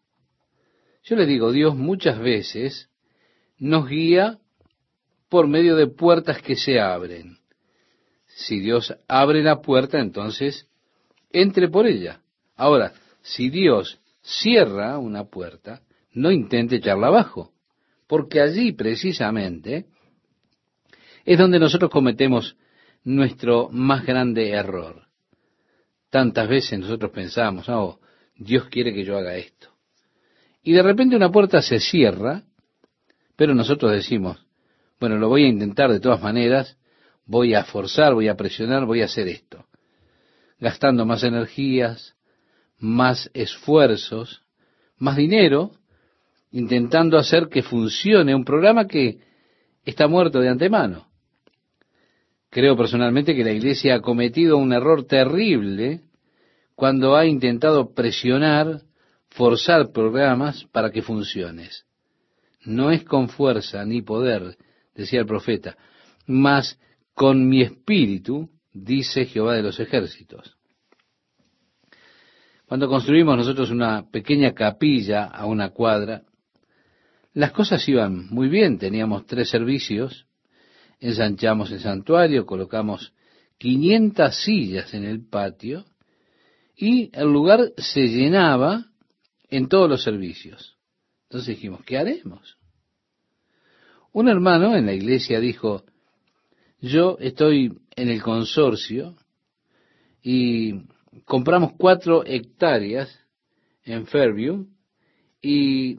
[1.05, 2.91] Yo le digo, Dios muchas veces
[3.59, 4.41] nos guía
[5.29, 7.39] por medio de puertas que se abren.
[8.27, 10.67] Si Dios abre la puerta, entonces
[11.31, 12.23] entre por ella.
[12.57, 12.93] Ahora,
[13.23, 15.83] si Dios cierra una puerta,
[16.13, 17.54] no intente echarla abajo
[18.15, 19.87] porque allí precisamente
[21.25, 22.57] es donde nosotros cometemos
[23.03, 25.09] nuestro más grande error.
[26.11, 27.99] Tantas veces nosotros pensamos, oh,
[28.37, 29.71] Dios quiere que yo haga esto.
[30.63, 32.45] Y de repente una puerta se cierra,
[33.35, 34.47] pero nosotros decimos,
[35.01, 36.79] bueno, lo voy a intentar de todas maneras,
[37.27, 39.67] voy a forzar, voy a presionar, voy a hacer esto.
[40.61, 42.15] Gastando más energías,
[42.79, 44.45] más esfuerzos,
[44.99, 45.73] más dinero,
[46.55, 49.19] intentando hacer que funcione un programa que
[49.85, 51.09] está muerto de antemano.
[52.49, 56.03] Creo personalmente que la Iglesia ha cometido un error terrible
[56.77, 58.83] cuando ha intentado presionar,
[59.31, 61.87] forzar programas para que funciones.
[62.65, 64.57] No es con fuerza ni poder,
[64.95, 65.77] decía el profeta,
[66.25, 66.79] mas
[67.15, 70.57] con mi espíritu, dice Jehová de los ejércitos.
[72.67, 76.23] Cuando construimos nosotros una pequeña capilla a una cuadra,
[77.35, 80.27] las cosas iban muy bien, teníamos tres servicios,
[81.01, 83.13] ensanchamos el santuario, colocamos
[83.59, 85.85] 500 sillas en el patio
[86.77, 88.87] y el lugar se llenaba
[89.51, 90.77] en todos los servicios.
[91.25, 92.57] Entonces dijimos, ¿qué haremos?
[94.13, 95.85] Un hermano en la iglesia dijo,
[96.81, 99.17] yo estoy en el consorcio
[100.23, 100.83] y
[101.25, 103.21] compramos cuatro hectáreas
[103.85, 104.69] en Fairview
[105.43, 105.99] y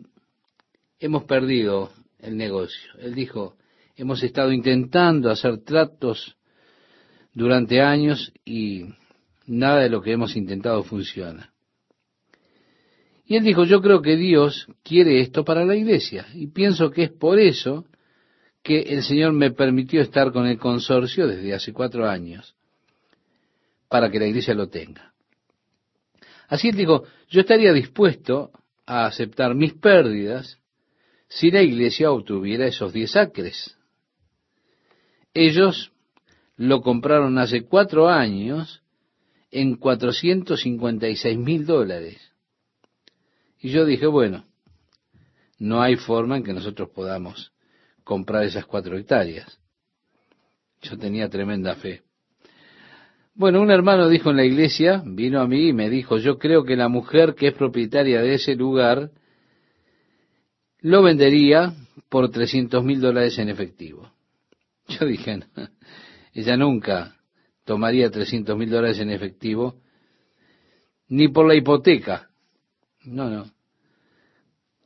[1.05, 2.91] hemos perdido el negocio.
[2.99, 3.55] Él dijo,
[3.95, 6.35] hemos estado intentando hacer tratos
[7.33, 8.85] durante años y
[9.45, 11.53] nada de lo que hemos intentado funciona.
[13.27, 17.03] Y él dijo, yo creo que Dios quiere esto para la iglesia y pienso que
[17.03, 17.85] es por eso
[18.63, 22.55] que el Señor me permitió estar con el consorcio desde hace cuatro años,
[23.89, 25.13] para que la iglesia lo tenga.
[26.47, 28.51] Así él dijo, yo estaría dispuesto
[28.87, 30.59] a aceptar mis pérdidas
[31.35, 33.77] si la iglesia obtuviera esos diez acres.
[35.33, 35.91] Ellos
[36.55, 38.81] lo compraron hace cuatro años
[39.51, 42.21] en 456 mil dólares.
[43.59, 44.45] Y yo dije, bueno,
[45.59, 47.51] no hay forma en que nosotros podamos
[48.05, 49.59] comprar esas cuatro hectáreas.
[50.83, 52.03] Yo tenía tremenda fe.
[53.33, 56.63] Bueno, un hermano dijo en la iglesia, vino a mí y me dijo, yo creo
[56.63, 59.11] que la mujer que es propietaria de ese lugar
[60.85, 61.73] lo vendería
[62.09, 64.11] por 300 mil dólares en efectivo.
[64.87, 65.39] Yo dije,
[66.31, 67.15] ella nunca
[67.63, 69.81] tomaría 300 mil dólares en efectivo,
[71.07, 72.29] ni por la hipoteca.
[73.03, 73.51] No, no.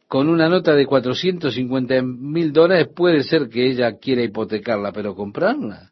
[0.08, 5.92] con una nota de 450 mil dólares, puede ser que ella quiera hipotecarla, pero comprarla.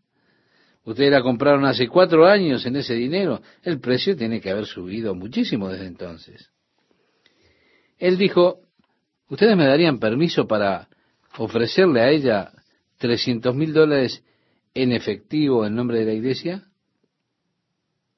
[0.85, 3.41] Ustedes la compraron hace cuatro años en ese dinero.
[3.61, 6.49] El precio tiene que haber subido muchísimo desde entonces.
[7.97, 8.61] Él dijo,
[9.29, 10.87] ¿ustedes me darían permiso para
[11.37, 12.51] ofrecerle a ella
[12.97, 14.23] 300 mil dólares
[14.73, 16.63] en efectivo en nombre de la iglesia?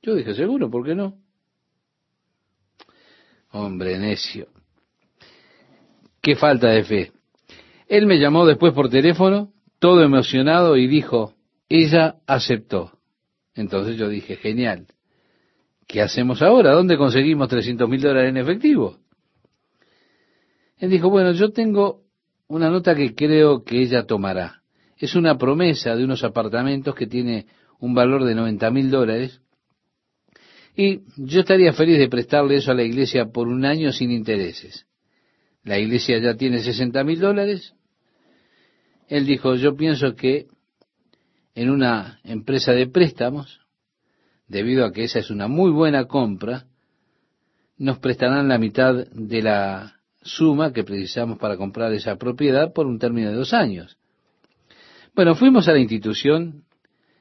[0.02, 1.18] Yo dije, seguro, ¿por qué no?
[3.52, 4.48] Hombre necio.
[6.22, 7.12] Qué falta de fe.
[7.88, 11.34] Él me llamó después por teléfono, todo emocionado, y dijo,
[11.68, 13.00] ella aceptó.
[13.56, 14.88] Entonces yo dije, genial.
[15.88, 16.74] ¿Qué hacemos ahora?
[16.74, 19.00] ¿Dónde conseguimos 300 mil dólares en efectivo?
[20.80, 22.04] Él dijo, bueno, yo tengo
[22.48, 24.62] una nota que creo que ella tomará.
[24.98, 27.46] Es una promesa de unos apartamentos que tiene
[27.80, 29.42] un valor de 90 mil dólares.
[30.76, 34.88] Y yo estaría feliz de prestarle eso a la iglesia por un año sin intereses.
[35.64, 37.74] La iglesia ya tiene 60 mil dólares.
[39.08, 40.48] Él dijo, yo pienso que
[41.56, 43.60] en una empresa de préstamos,
[44.48, 46.68] debido a que esa es una muy buena compra,
[47.78, 53.00] nos prestarán la mitad de la suma que precisamos para comprar esa propiedad por un
[53.00, 53.98] término de dos años.
[55.16, 56.64] Bueno, fuimos a la institución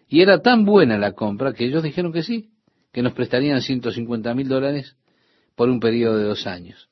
[0.08, 2.50] y era tan buena la compra que ellos dijeron que sí,
[2.92, 4.96] que nos prestarían 150 mil dólares
[5.54, 6.88] por un periodo de dos años.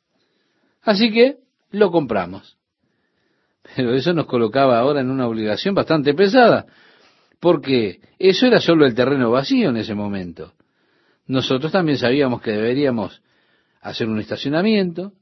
[0.83, 1.39] Así que
[1.70, 2.59] lo compramos.
[3.74, 6.66] Pero eso nos colocaba ahora en una obligación bastante pesada,
[7.41, 10.55] porque eso era solo el terreno vacío en ese momento.
[11.27, 13.20] Nosotros también sabíamos que deberíamos
[13.81, 15.12] hacer un estacionamiento,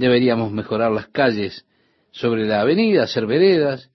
[0.00, 1.66] deberíamos mejorar las calles
[2.10, 3.90] sobre la avenida, hacer veredas,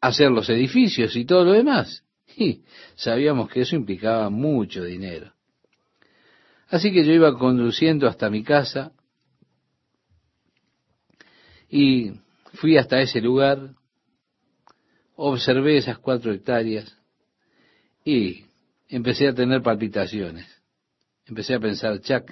[0.00, 2.04] hacer los edificios y todo lo demás.
[2.34, 2.62] Y
[2.94, 5.34] sabíamos que eso implicaba mucho dinero.
[6.68, 8.92] Así que yo iba conduciendo hasta mi casa
[11.68, 12.12] y
[12.54, 13.74] fui hasta ese lugar,
[15.16, 16.96] observé esas cuatro hectáreas
[18.04, 18.46] y
[18.88, 20.46] empecé a tener palpitaciones.
[21.26, 22.30] Empecé a pensar, Chuck,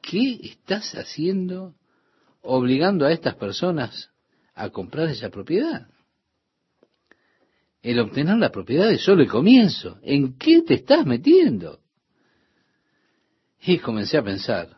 [0.00, 1.74] ¿qué estás haciendo
[2.42, 4.10] obligando a estas personas
[4.54, 5.88] a comprar esa propiedad?
[7.82, 9.98] El obtener la propiedad es solo el comienzo.
[10.02, 11.80] ¿En qué te estás metiendo?
[13.62, 14.76] Y comencé a pensar,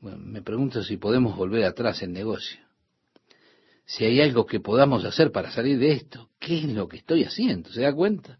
[0.00, 2.60] bueno, me pregunto si podemos volver atrás en negocio.
[3.86, 7.24] Si hay algo que podamos hacer para salir de esto, ¿qué es lo que estoy
[7.24, 7.70] haciendo?
[7.70, 8.38] ¿Se da cuenta?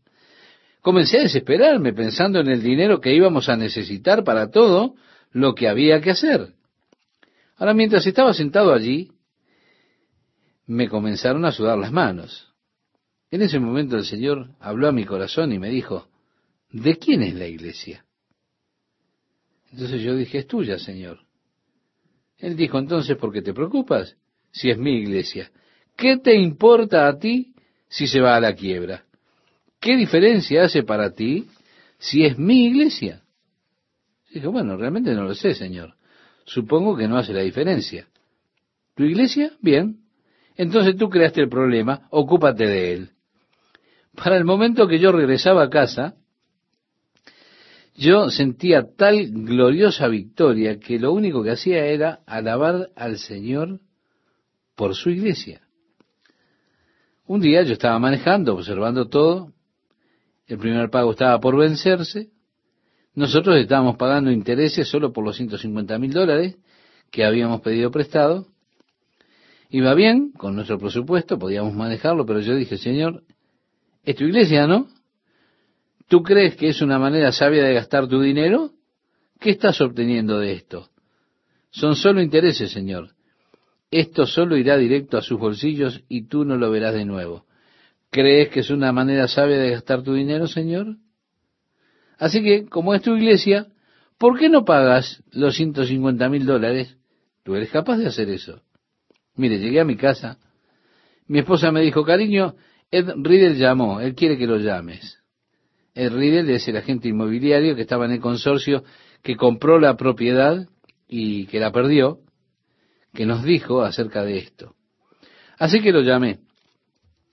[0.81, 4.94] Comencé a desesperarme pensando en el dinero que íbamos a necesitar para todo
[5.35, 6.55] lo que había que hacer.
[7.56, 9.11] Ahora, mientras estaba sentado allí,
[10.66, 12.52] me comenzaron a sudar las manos.
[13.31, 16.09] En ese momento el Señor habló a mi corazón y me dijo,
[16.70, 18.05] ¿de quién es la iglesia?
[19.73, 21.19] Entonces yo dije, es tuya, Señor.
[22.39, 24.16] Él dijo, entonces, ¿por qué te preocupas?
[24.52, 25.51] Si es mi iglesia.
[25.97, 27.55] ¿Qué te importa a ti
[27.89, 29.05] si se va a la quiebra?
[29.81, 31.48] ¿Qué diferencia hace para ti
[31.98, 33.23] si es mi iglesia?
[34.35, 35.94] Dijo, bueno, realmente no lo sé, Señor.
[36.44, 38.09] Supongo que no hace la diferencia.
[38.97, 39.52] ¿Tu iglesia?
[39.61, 40.01] Bien.
[40.56, 43.11] Entonces tú creaste el problema, ocúpate de él.
[44.16, 46.16] Para el momento que yo regresaba a casa,
[47.94, 53.81] yo sentía tal gloriosa victoria que lo único que hacía era alabar al Señor
[54.74, 55.61] por su iglesia.
[57.27, 59.52] Un día yo estaba manejando, observando todo,
[60.48, 62.34] el primer pago estaba por vencerse,
[63.15, 66.57] nosotros estábamos pagando intereses solo por los 150 mil dólares
[67.11, 68.49] que habíamos pedido prestado.
[69.70, 73.23] Iba bien con nuestro presupuesto, podíamos manejarlo, pero yo dije, Señor,
[74.05, 74.89] es tu iglesia, ¿no?
[76.09, 78.73] ¿Tú crees que es una manera sabia de gastar tu dinero?
[79.41, 80.91] ¿Qué estás obteniendo de esto?
[81.70, 83.11] Son solo intereses, Señor.
[83.91, 87.47] Esto solo irá directo a sus bolsillos y tú no lo verás de nuevo.
[88.11, 90.97] ¿Crees que es una manera sabia de gastar tu dinero, Señor?
[92.19, 93.66] Así que, como es tu iglesia,
[94.19, 96.97] ¿por qué no pagas los 150 mil dólares?
[97.43, 98.62] Tú eres capaz de hacer eso.
[99.36, 100.39] Mire, llegué a mi casa.
[101.27, 102.55] Mi esposa me dijo, cariño,
[102.91, 105.19] Ed Riddle llamó, él quiere que lo llames.
[105.95, 108.85] Ed Riddle es el agente inmobiliario que estaba en el consorcio
[109.23, 110.69] que compró la propiedad
[111.09, 112.20] y que la perdió,
[113.12, 114.74] que nos dijo acerca de esto.
[115.59, 116.41] Así que lo llamé.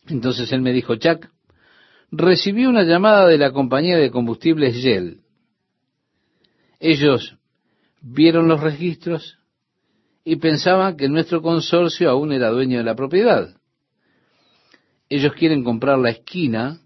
[0.07, 1.27] Entonces él me dijo, Chuck,
[2.11, 5.21] recibí una llamada de la compañía de combustibles Shell.
[6.79, 7.37] Ellos
[8.01, 9.37] vieron los registros
[10.23, 13.55] y pensaban que nuestro consorcio aún era dueño de la propiedad.
[15.09, 16.81] Ellos quieren comprar la esquina,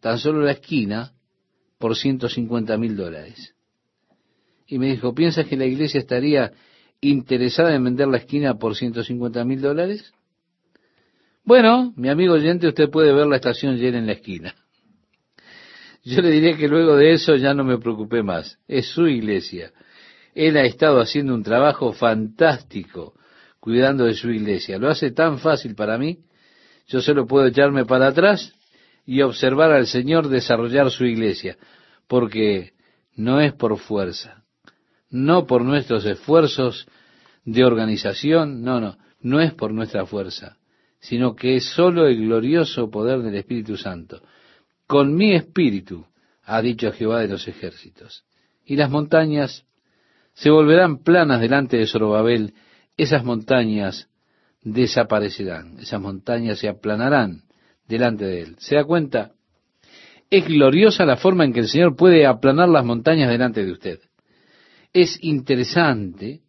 [0.00, 1.12] tan solo la esquina,
[1.78, 3.54] por 150 mil dólares.
[4.66, 6.52] Y me dijo, ¿piensas que la iglesia estaría
[7.00, 10.12] interesada en vender la esquina por 150 mil dólares?
[11.48, 14.54] Bueno, mi amigo oyente, usted puede ver la estación llena en la esquina.
[16.04, 18.58] Yo le diré que luego de eso ya no me preocupé más.
[18.68, 19.72] Es su iglesia.
[20.34, 23.14] Él ha estado haciendo un trabajo fantástico
[23.60, 24.76] cuidando de su iglesia.
[24.76, 26.18] Lo hace tan fácil para mí.
[26.86, 28.52] Yo solo puedo echarme para atrás
[29.06, 31.56] y observar al Señor desarrollar su iglesia,
[32.06, 32.72] porque
[33.16, 34.44] no es por fuerza,
[35.08, 36.86] no por nuestros esfuerzos
[37.46, 40.57] de organización, no, no, no es por nuestra fuerza,
[41.00, 44.22] sino que es solo el glorioso poder del Espíritu Santo.
[44.86, 46.06] Con mi espíritu,
[46.44, 48.24] ha dicho Jehová de los ejércitos.
[48.64, 49.66] Y las montañas
[50.34, 52.54] se volverán planas delante de Zorobabel,
[52.96, 54.08] esas montañas
[54.62, 57.42] desaparecerán, esas montañas se aplanarán
[57.86, 58.56] delante de él.
[58.58, 59.32] ¿Se da cuenta?
[60.30, 64.00] Es gloriosa la forma en que el Señor puede aplanar las montañas delante de usted.
[64.92, 66.40] Es interesante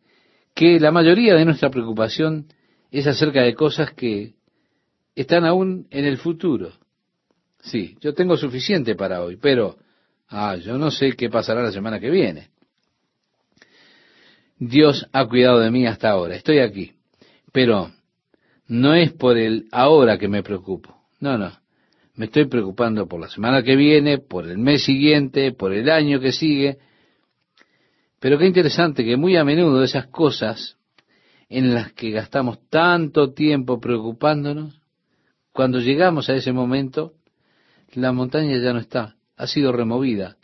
[0.54, 2.48] que la mayoría de nuestra preocupación
[2.92, 4.34] es acerca de cosas que
[5.22, 6.74] están aún en el futuro.
[7.62, 9.78] Sí, yo tengo suficiente para hoy, pero
[10.30, 12.50] ah, yo no sé qué pasará la semana que viene.
[14.58, 16.94] Dios ha cuidado de mí hasta ahora, estoy aquí,
[17.52, 17.92] pero
[18.68, 20.96] no es por el ahora que me preocupo.
[21.20, 21.52] No, no.
[22.16, 26.20] Me estoy preocupando por la semana que viene, por el mes siguiente, por el año
[26.20, 26.78] que sigue.
[28.20, 30.78] Pero qué interesante que muy a menudo esas cosas
[31.48, 34.80] en las que gastamos tanto tiempo preocupándonos,
[35.60, 37.16] cuando llegamos a ese momento,
[37.92, 40.38] la montaña ya no está, ha sido removida,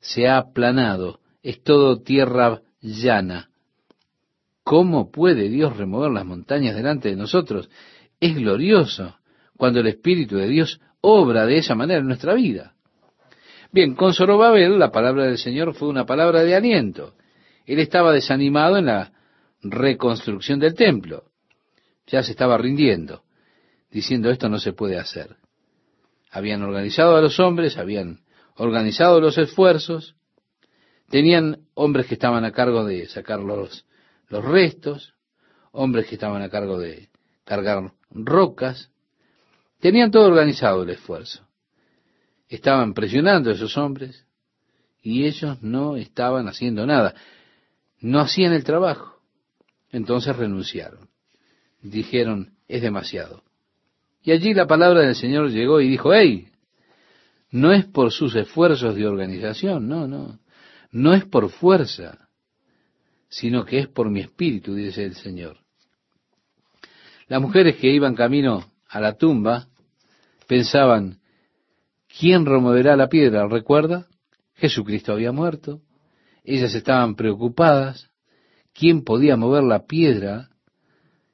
[0.00, 3.48] se ha aplanado, es todo tierra llana.
[4.62, 7.70] ¿Cómo puede Dios remover las montañas delante de nosotros?
[8.20, 9.16] Es glorioso
[9.56, 12.74] cuando el Espíritu de Dios obra de esa manera en nuestra vida.
[13.72, 17.14] Bien, con Zorobabel la palabra del Señor fue una palabra de aliento.
[17.64, 19.10] Él estaba desanimado en la
[19.62, 21.24] reconstrucción del templo.
[22.08, 23.23] Ya se estaba rindiendo,
[23.94, 25.36] diciendo esto no se puede hacer.
[26.30, 28.20] Habían organizado a los hombres, habían
[28.56, 30.16] organizado los esfuerzos,
[31.08, 33.86] tenían hombres que estaban a cargo de sacar los,
[34.28, 35.14] los restos,
[35.72, 37.08] hombres que estaban a cargo de
[37.44, 38.90] cargar rocas,
[39.84, 41.46] Tenían todo organizado el esfuerzo.
[42.48, 44.26] Estaban presionando a esos hombres
[45.02, 47.14] y ellos no estaban haciendo nada.
[48.00, 49.20] No hacían el trabajo.
[49.90, 51.10] Entonces renunciaron.
[51.82, 53.42] Dijeron, es demasiado.
[54.24, 56.48] Y allí la palabra del Señor llegó y dijo, hey,
[57.50, 60.40] no es por sus esfuerzos de organización, no, no.
[60.90, 62.30] No es por fuerza,
[63.28, 65.58] sino que es por mi espíritu, dice el Señor.
[67.28, 69.68] Las mujeres que iban camino a la tumba
[70.46, 71.20] pensaban,
[72.18, 73.46] ¿quién removerá la piedra?
[73.46, 74.06] ¿Recuerda?
[74.54, 75.82] Jesucristo había muerto.
[76.44, 78.10] Ellas estaban preocupadas.
[78.72, 80.48] ¿Quién podía mover la piedra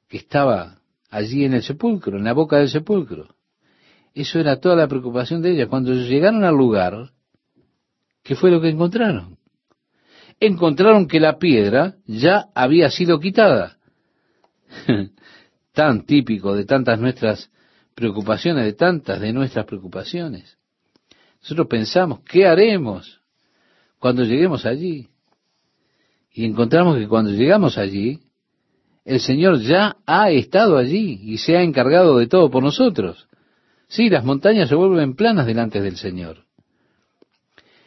[0.09, 0.80] que estaba
[1.11, 3.35] allí en el sepulcro, en la boca del sepulcro?
[4.15, 5.69] Eso era toda la preocupación de ellas.
[5.69, 7.11] Cuando llegaron al lugar,
[8.23, 9.39] ¿qué fue lo que encontraron?
[10.41, 13.79] Encontraron que la piedra ya había sido quitada.
[15.73, 17.51] Tan típico de tantas nuestras
[17.95, 20.59] preocupaciones, de tantas de nuestras preocupaciones.
[21.43, 23.21] Nosotros pensamos, ¿qué haremos
[23.99, 25.09] cuando lleguemos allí?
[26.33, 28.21] Y encontramos que cuando llegamos allí,
[29.11, 33.27] el Señor ya ha estado allí y se ha encargado de todo por nosotros.
[33.89, 36.45] Sí, las montañas se vuelven planas delante del Señor.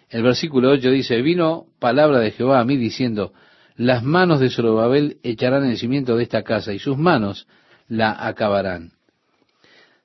[0.09, 3.31] El versículo 8 dice, vino palabra de Jehová a mí diciendo,
[3.77, 7.47] las manos de Zorobabel echarán el cimiento de esta casa y sus manos
[7.87, 8.91] la acabarán.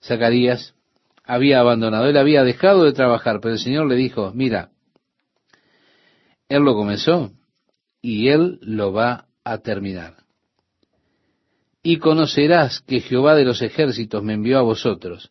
[0.00, 0.76] Zacarías
[1.24, 4.70] había abandonado, él había dejado de trabajar, pero el Señor le dijo, mira,
[6.48, 7.32] él lo comenzó
[8.00, 10.27] y él lo va a terminar.
[11.82, 15.30] Y conocerás que Jehová de los ejércitos me envió a vosotros,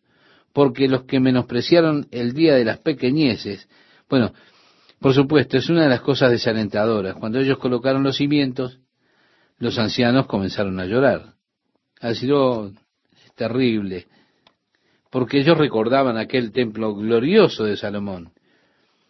[0.52, 3.68] porque los que menospreciaron el día de las pequeñeces,
[4.08, 4.32] bueno,
[5.00, 7.14] por supuesto, es una de las cosas desalentadoras.
[7.16, 8.80] Cuando ellos colocaron los cimientos,
[9.58, 11.34] los ancianos comenzaron a llorar.
[12.00, 12.72] Ha sido
[13.36, 14.06] terrible
[15.10, 18.32] porque ellos recordaban aquel templo glorioso de Salomón.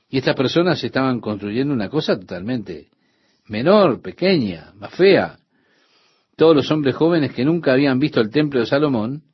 [0.08, 2.88] Y estas personas estaban construyendo una cosa totalmente
[3.46, 5.38] menor, pequeña, más fea.
[6.38, 9.24] Todos los hombres jóvenes que nunca habían visto el templo de Salomón,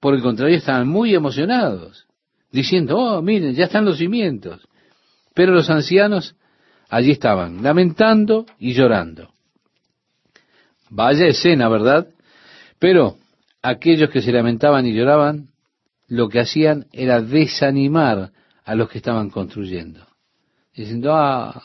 [0.00, 2.06] por el contrario, estaban muy emocionados,
[2.50, 4.66] diciendo, oh, miren, ya están los cimientos.
[5.34, 6.36] Pero los ancianos
[6.88, 9.34] allí estaban, lamentando y llorando.
[10.88, 12.08] Vaya escena, ¿verdad?
[12.78, 13.18] Pero
[13.60, 15.48] aquellos que se lamentaban y lloraban,
[16.08, 18.32] lo que hacían era desanimar
[18.64, 20.06] a los que estaban construyendo,
[20.74, 21.62] diciendo, ah,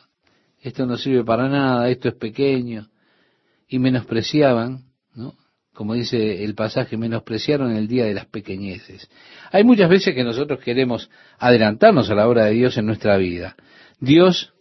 [0.61, 2.89] esto no sirve para nada, esto es pequeño.
[3.69, 4.85] Y menospreciaban,
[5.15, 5.35] ¿no?
[5.73, 9.09] como dice el pasaje, menospreciaron el día de las pequeñeces.
[9.51, 13.55] Hay muchas veces que nosotros queremos adelantarnos a la obra de Dios en nuestra vida.
[13.99, 14.53] Dios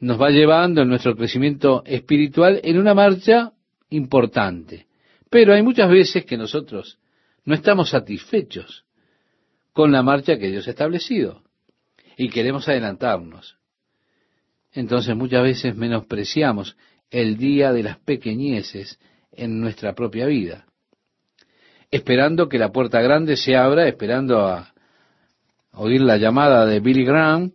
[0.00, 3.52] nos va llevando en nuestro crecimiento espiritual en una marcha
[3.90, 4.88] importante.
[5.30, 6.98] Pero hay muchas veces que nosotros
[7.44, 8.84] no estamos satisfechos
[9.72, 11.42] con la marcha que Dios ha establecido
[12.16, 13.58] y queremos adelantarnos.
[14.72, 16.76] Entonces muchas veces menospreciamos
[17.12, 18.98] el día de las pequeñeces
[19.32, 20.64] en nuestra propia vida,
[21.90, 24.72] esperando que la puerta grande se abra, esperando a
[25.74, 27.52] oír la llamada de Billy Graham,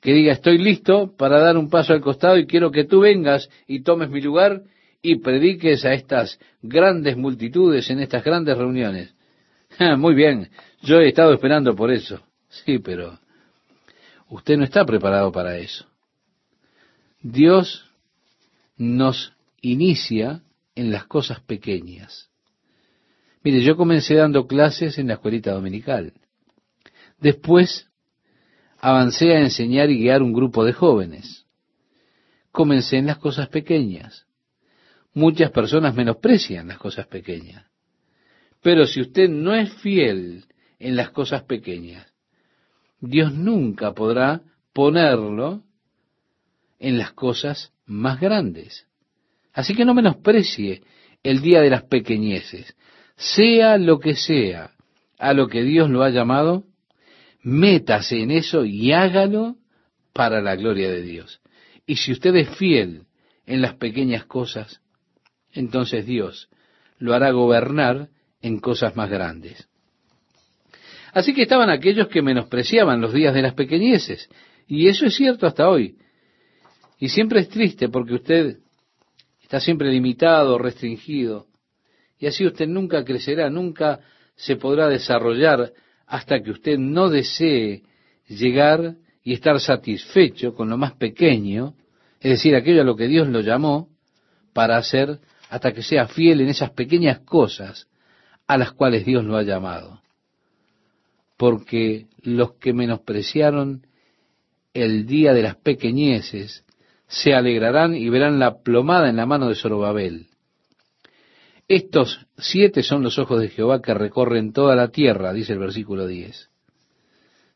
[0.00, 3.48] que diga estoy listo para dar un paso al costado y quiero que tú vengas
[3.66, 4.62] y tomes mi lugar
[5.02, 9.14] y prediques a estas grandes multitudes en estas grandes reuniones.
[9.98, 10.48] Muy bien,
[10.82, 12.20] yo he estado esperando por eso.
[12.48, 13.18] Sí, pero
[14.28, 15.86] usted no está preparado para eso.
[17.20, 17.83] Dios
[18.76, 20.42] nos inicia
[20.74, 22.30] en las cosas pequeñas.
[23.42, 26.14] Mire, yo comencé dando clases en la escuelita dominical.
[27.18, 27.90] Después
[28.78, 31.46] avancé a enseñar y guiar un grupo de jóvenes.
[32.50, 34.26] Comencé en las cosas pequeñas.
[35.12, 37.66] Muchas personas menosprecian las cosas pequeñas.
[38.62, 40.46] Pero si usted no es fiel
[40.78, 42.10] en las cosas pequeñas,
[43.00, 44.40] Dios nunca podrá
[44.72, 45.62] ponerlo
[46.78, 48.86] en las cosas más grandes.
[49.52, 50.82] Así que no menosprecie
[51.22, 52.76] el día de las pequeñeces.
[53.16, 54.72] Sea lo que sea
[55.18, 56.64] a lo que Dios lo ha llamado,
[57.42, 59.56] métase en eso y hágalo
[60.12, 61.40] para la gloria de Dios.
[61.86, 63.06] Y si usted es fiel
[63.46, 64.80] en las pequeñas cosas,
[65.52, 66.48] entonces Dios
[66.98, 68.08] lo hará gobernar
[68.40, 69.68] en cosas más grandes.
[71.12, 74.28] Así que estaban aquellos que menospreciaban los días de las pequeñeces,
[74.66, 75.96] y eso es cierto hasta hoy.
[76.98, 78.58] Y siempre es triste porque usted
[79.42, 81.46] está siempre limitado, restringido,
[82.18, 84.00] y así usted nunca crecerá, nunca
[84.36, 85.72] se podrá desarrollar
[86.06, 87.82] hasta que usted no desee
[88.28, 91.74] llegar y estar satisfecho con lo más pequeño,
[92.20, 93.88] es decir, aquello a lo que Dios lo llamó
[94.52, 95.18] para hacer
[95.50, 97.88] hasta que sea fiel en esas pequeñas cosas
[98.46, 100.00] a las cuales Dios lo ha llamado.
[101.36, 103.86] Porque los que menospreciaron
[104.72, 106.63] el día de las pequeñeces
[107.14, 110.26] se alegrarán y verán la plomada en la mano de Zorobabel.
[111.68, 116.08] Estos siete son los ojos de Jehová que recorren toda la tierra, dice el versículo
[116.08, 116.50] 10.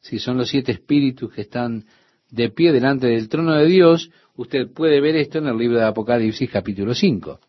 [0.00, 1.84] Si son los siete espíritus que están
[2.30, 5.86] de pie delante del trono de Dios, usted puede ver esto en el libro de
[5.86, 7.40] Apocalipsis capítulo 5.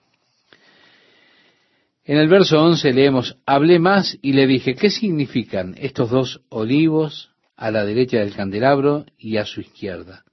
[2.05, 7.29] En el verso 11 leemos, hablé más y le dije, ¿qué significan estos dos olivos
[7.55, 10.23] a la derecha del candelabro y a su izquierda?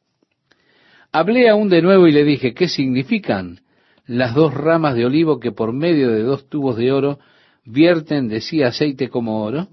[1.18, 3.62] Hablé aún de nuevo y le dije, ¿qué significan
[4.04, 7.18] las dos ramas de olivo que por medio de dos tubos de oro
[7.64, 9.68] vierten de sí aceite como oro?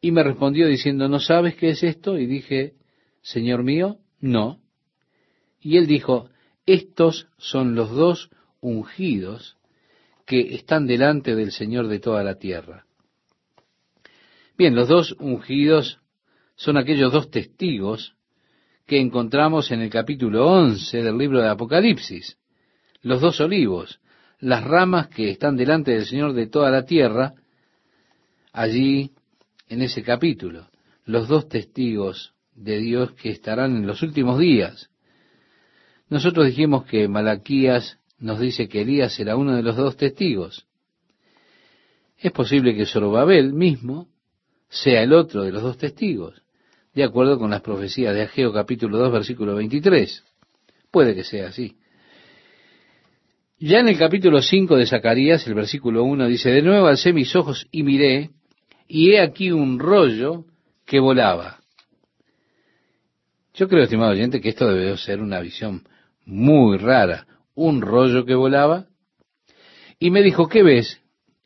[0.00, 2.18] Y me respondió diciendo, ¿no sabes qué es esto?
[2.18, 2.74] Y dije,
[3.22, 4.58] Señor mío, no.
[5.60, 6.28] Y él dijo,
[6.66, 8.30] estos son los dos
[8.60, 9.58] ungidos
[10.26, 12.84] que están delante del Señor de toda la tierra.
[14.58, 16.00] Bien, los dos ungidos
[16.56, 18.16] son aquellos dos testigos
[18.90, 22.36] que encontramos en el capítulo 11 del libro de Apocalipsis
[23.02, 24.00] los dos olivos,
[24.40, 27.34] las ramas que están delante del Señor de toda la tierra,
[28.52, 29.12] allí
[29.68, 30.66] en ese capítulo,
[31.04, 34.90] los dos testigos de Dios que estarán en los últimos días.
[36.08, 40.66] Nosotros dijimos que Malaquías nos dice que Elías será uno de los dos testigos.
[42.18, 44.08] Es posible que Zorobabel mismo
[44.68, 46.42] sea el otro de los dos testigos,
[46.94, 50.24] de acuerdo con las profecías de Ageo capítulo 2 versículo 23.
[50.90, 51.76] Puede que sea así.
[53.58, 57.36] Ya en el capítulo 5 de Zacarías, el versículo 1 dice, de nuevo alcé mis
[57.36, 58.30] ojos y miré,
[58.88, 60.46] y he aquí un rollo
[60.86, 61.60] que volaba.
[63.54, 65.86] Yo creo, estimado oyente, que esto debe ser una visión
[66.24, 67.26] muy rara.
[67.54, 68.86] Un rollo que volaba.
[69.98, 71.00] Y me dijo, ¿qué ves?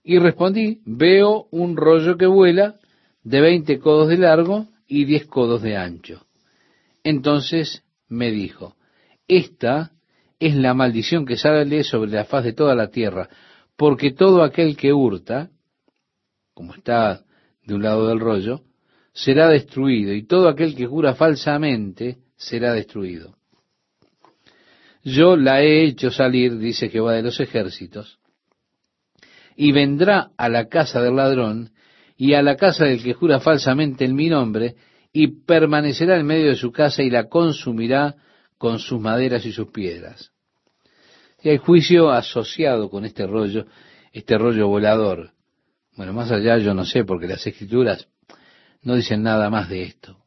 [0.04, 2.76] Y respondí, veo un rollo que vuela
[3.24, 6.26] de veinte codos de largo y diez codos de ancho.
[7.02, 8.76] Entonces me dijo,
[9.28, 9.92] esta
[10.38, 13.28] es la maldición que sale sobre la faz de toda la tierra,
[13.76, 15.50] porque todo aquel que hurta,
[16.54, 17.24] como está
[17.64, 18.62] de un lado del rollo,
[19.12, 23.36] será destruido, y todo aquel que jura falsamente será destruido.
[25.02, 28.18] Yo la he hecho salir, dice Jehová de los ejércitos,
[29.56, 31.70] y vendrá a la casa del ladrón
[32.16, 34.76] y a la casa del que jura falsamente en mi nombre,
[35.12, 38.16] y permanecerá en medio de su casa y la consumirá
[38.58, 40.32] con sus maderas y sus piedras.
[41.42, 43.66] Y hay juicio asociado con este rollo,
[44.12, 45.30] este rollo volador.
[45.96, 48.08] Bueno, más allá yo no sé, porque las escrituras
[48.82, 50.18] no dicen nada más de esto.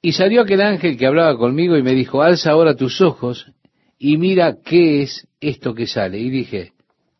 [0.00, 3.50] Y salió aquel ángel que hablaba conmigo y me dijo, alza ahora tus ojos
[3.98, 6.18] y mira qué es esto que sale.
[6.18, 6.72] Y dije,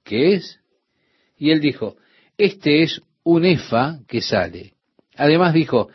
[0.05, 0.61] ¿qué es?
[1.37, 1.97] Y él dijo,
[2.39, 4.75] este es un efa que sale.
[5.17, 5.89] Además dijo,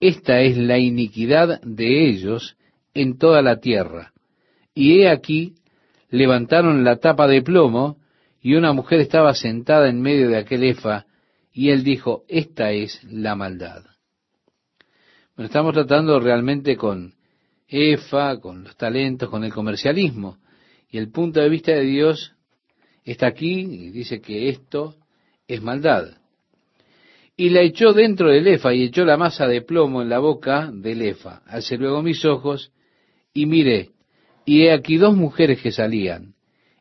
[0.00, 2.56] esta es la iniquidad de ellos
[2.94, 4.14] en toda la tierra.
[4.74, 5.56] Y he aquí,
[6.08, 7.98] levantaron la tapa de plomo,
[8.40, 11.04] y una mujer estaba sentada en medio de aquel efa,
[11.52, 13.84] y él dijo, esta es la maldad.
[15.36, 17.12] Bueno, estamos tratando realmente con
[17.68, 20.38] EFA, con los talentos, con el comercialismo.
[20.88, 22.32] Y el punto de vista de Dios
[23.04, 24.94] está aquí y dice que esto
[25.46, 26.14] es maldad.
[27.38, 30.70] Y la echó dentro del efa y echó la masa de plomo en la boca
[30.70, 31.40] del efa.
[31.46, 32.72] Alcé luego mis ojos
[33.32, 33.92] y miré,
[34.44, 36.34] y he aquí dos mujeres que salían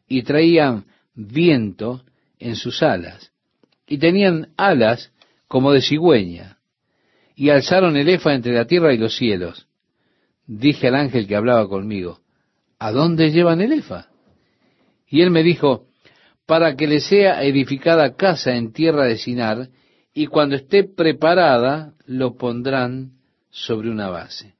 [0.07, 2.03] y traían viento
[2.39, 3.31] en sus alas
[3.87, 5.11] y tenían alas
[5.47, 6.57] como de cigüeña
[7.35, 9.67] y alzaron el efa entre la tierra y los cielos
[10.47, 12.21] dije al ángel que hablaba conmigo,
[12.79, 14.07] ¿a dónde llevan el efa?
[15.07, 15.87] Y él me dijo,
[16.45, 19.69] para que le sea edificada casa en tierra de Sinar,
[20.17, 23.11] y cuando esté preparada lo pondrán
[23.51, 24.55] sobre una base.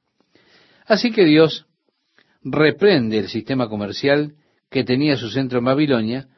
[0.86, 1.66] Así que Dios
[2.44, 4.34] reprende el sistema comercial
[4.70, 6.28] que tenía su centro en Babilonia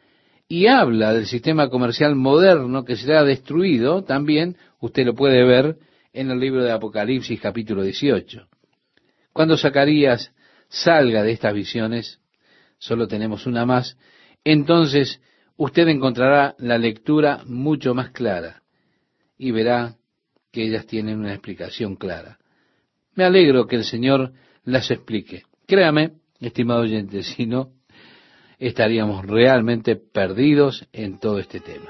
[0.48, 5.76] y habla del sistema comercial moderno que será destruido, también usted lo puede ver
[6.14, 8.48] en el libro de Apocalipsis capítulo 18.
[9.34, 10.32] Cuando Zacarías
[10.70, 12.20] salga de estas visiones,
[12.78, 13.98] solo tenemos una más,
[14.44, 15.20] entonces
[15.58, 18.59] usted encontrará la lectura mucho más clara
[19.40, 19.96] y verá
[20.52, 22.38] que ellas tienen una explicación clara.
[23.14, 24.32] Me alegro que el Señor
[24.64, 25.44] las explique.
[25.66, 27.72] Créame, estimado oyente, si no,
[28.58, 31.86] estaríamos realmente perdidos en todo este tema.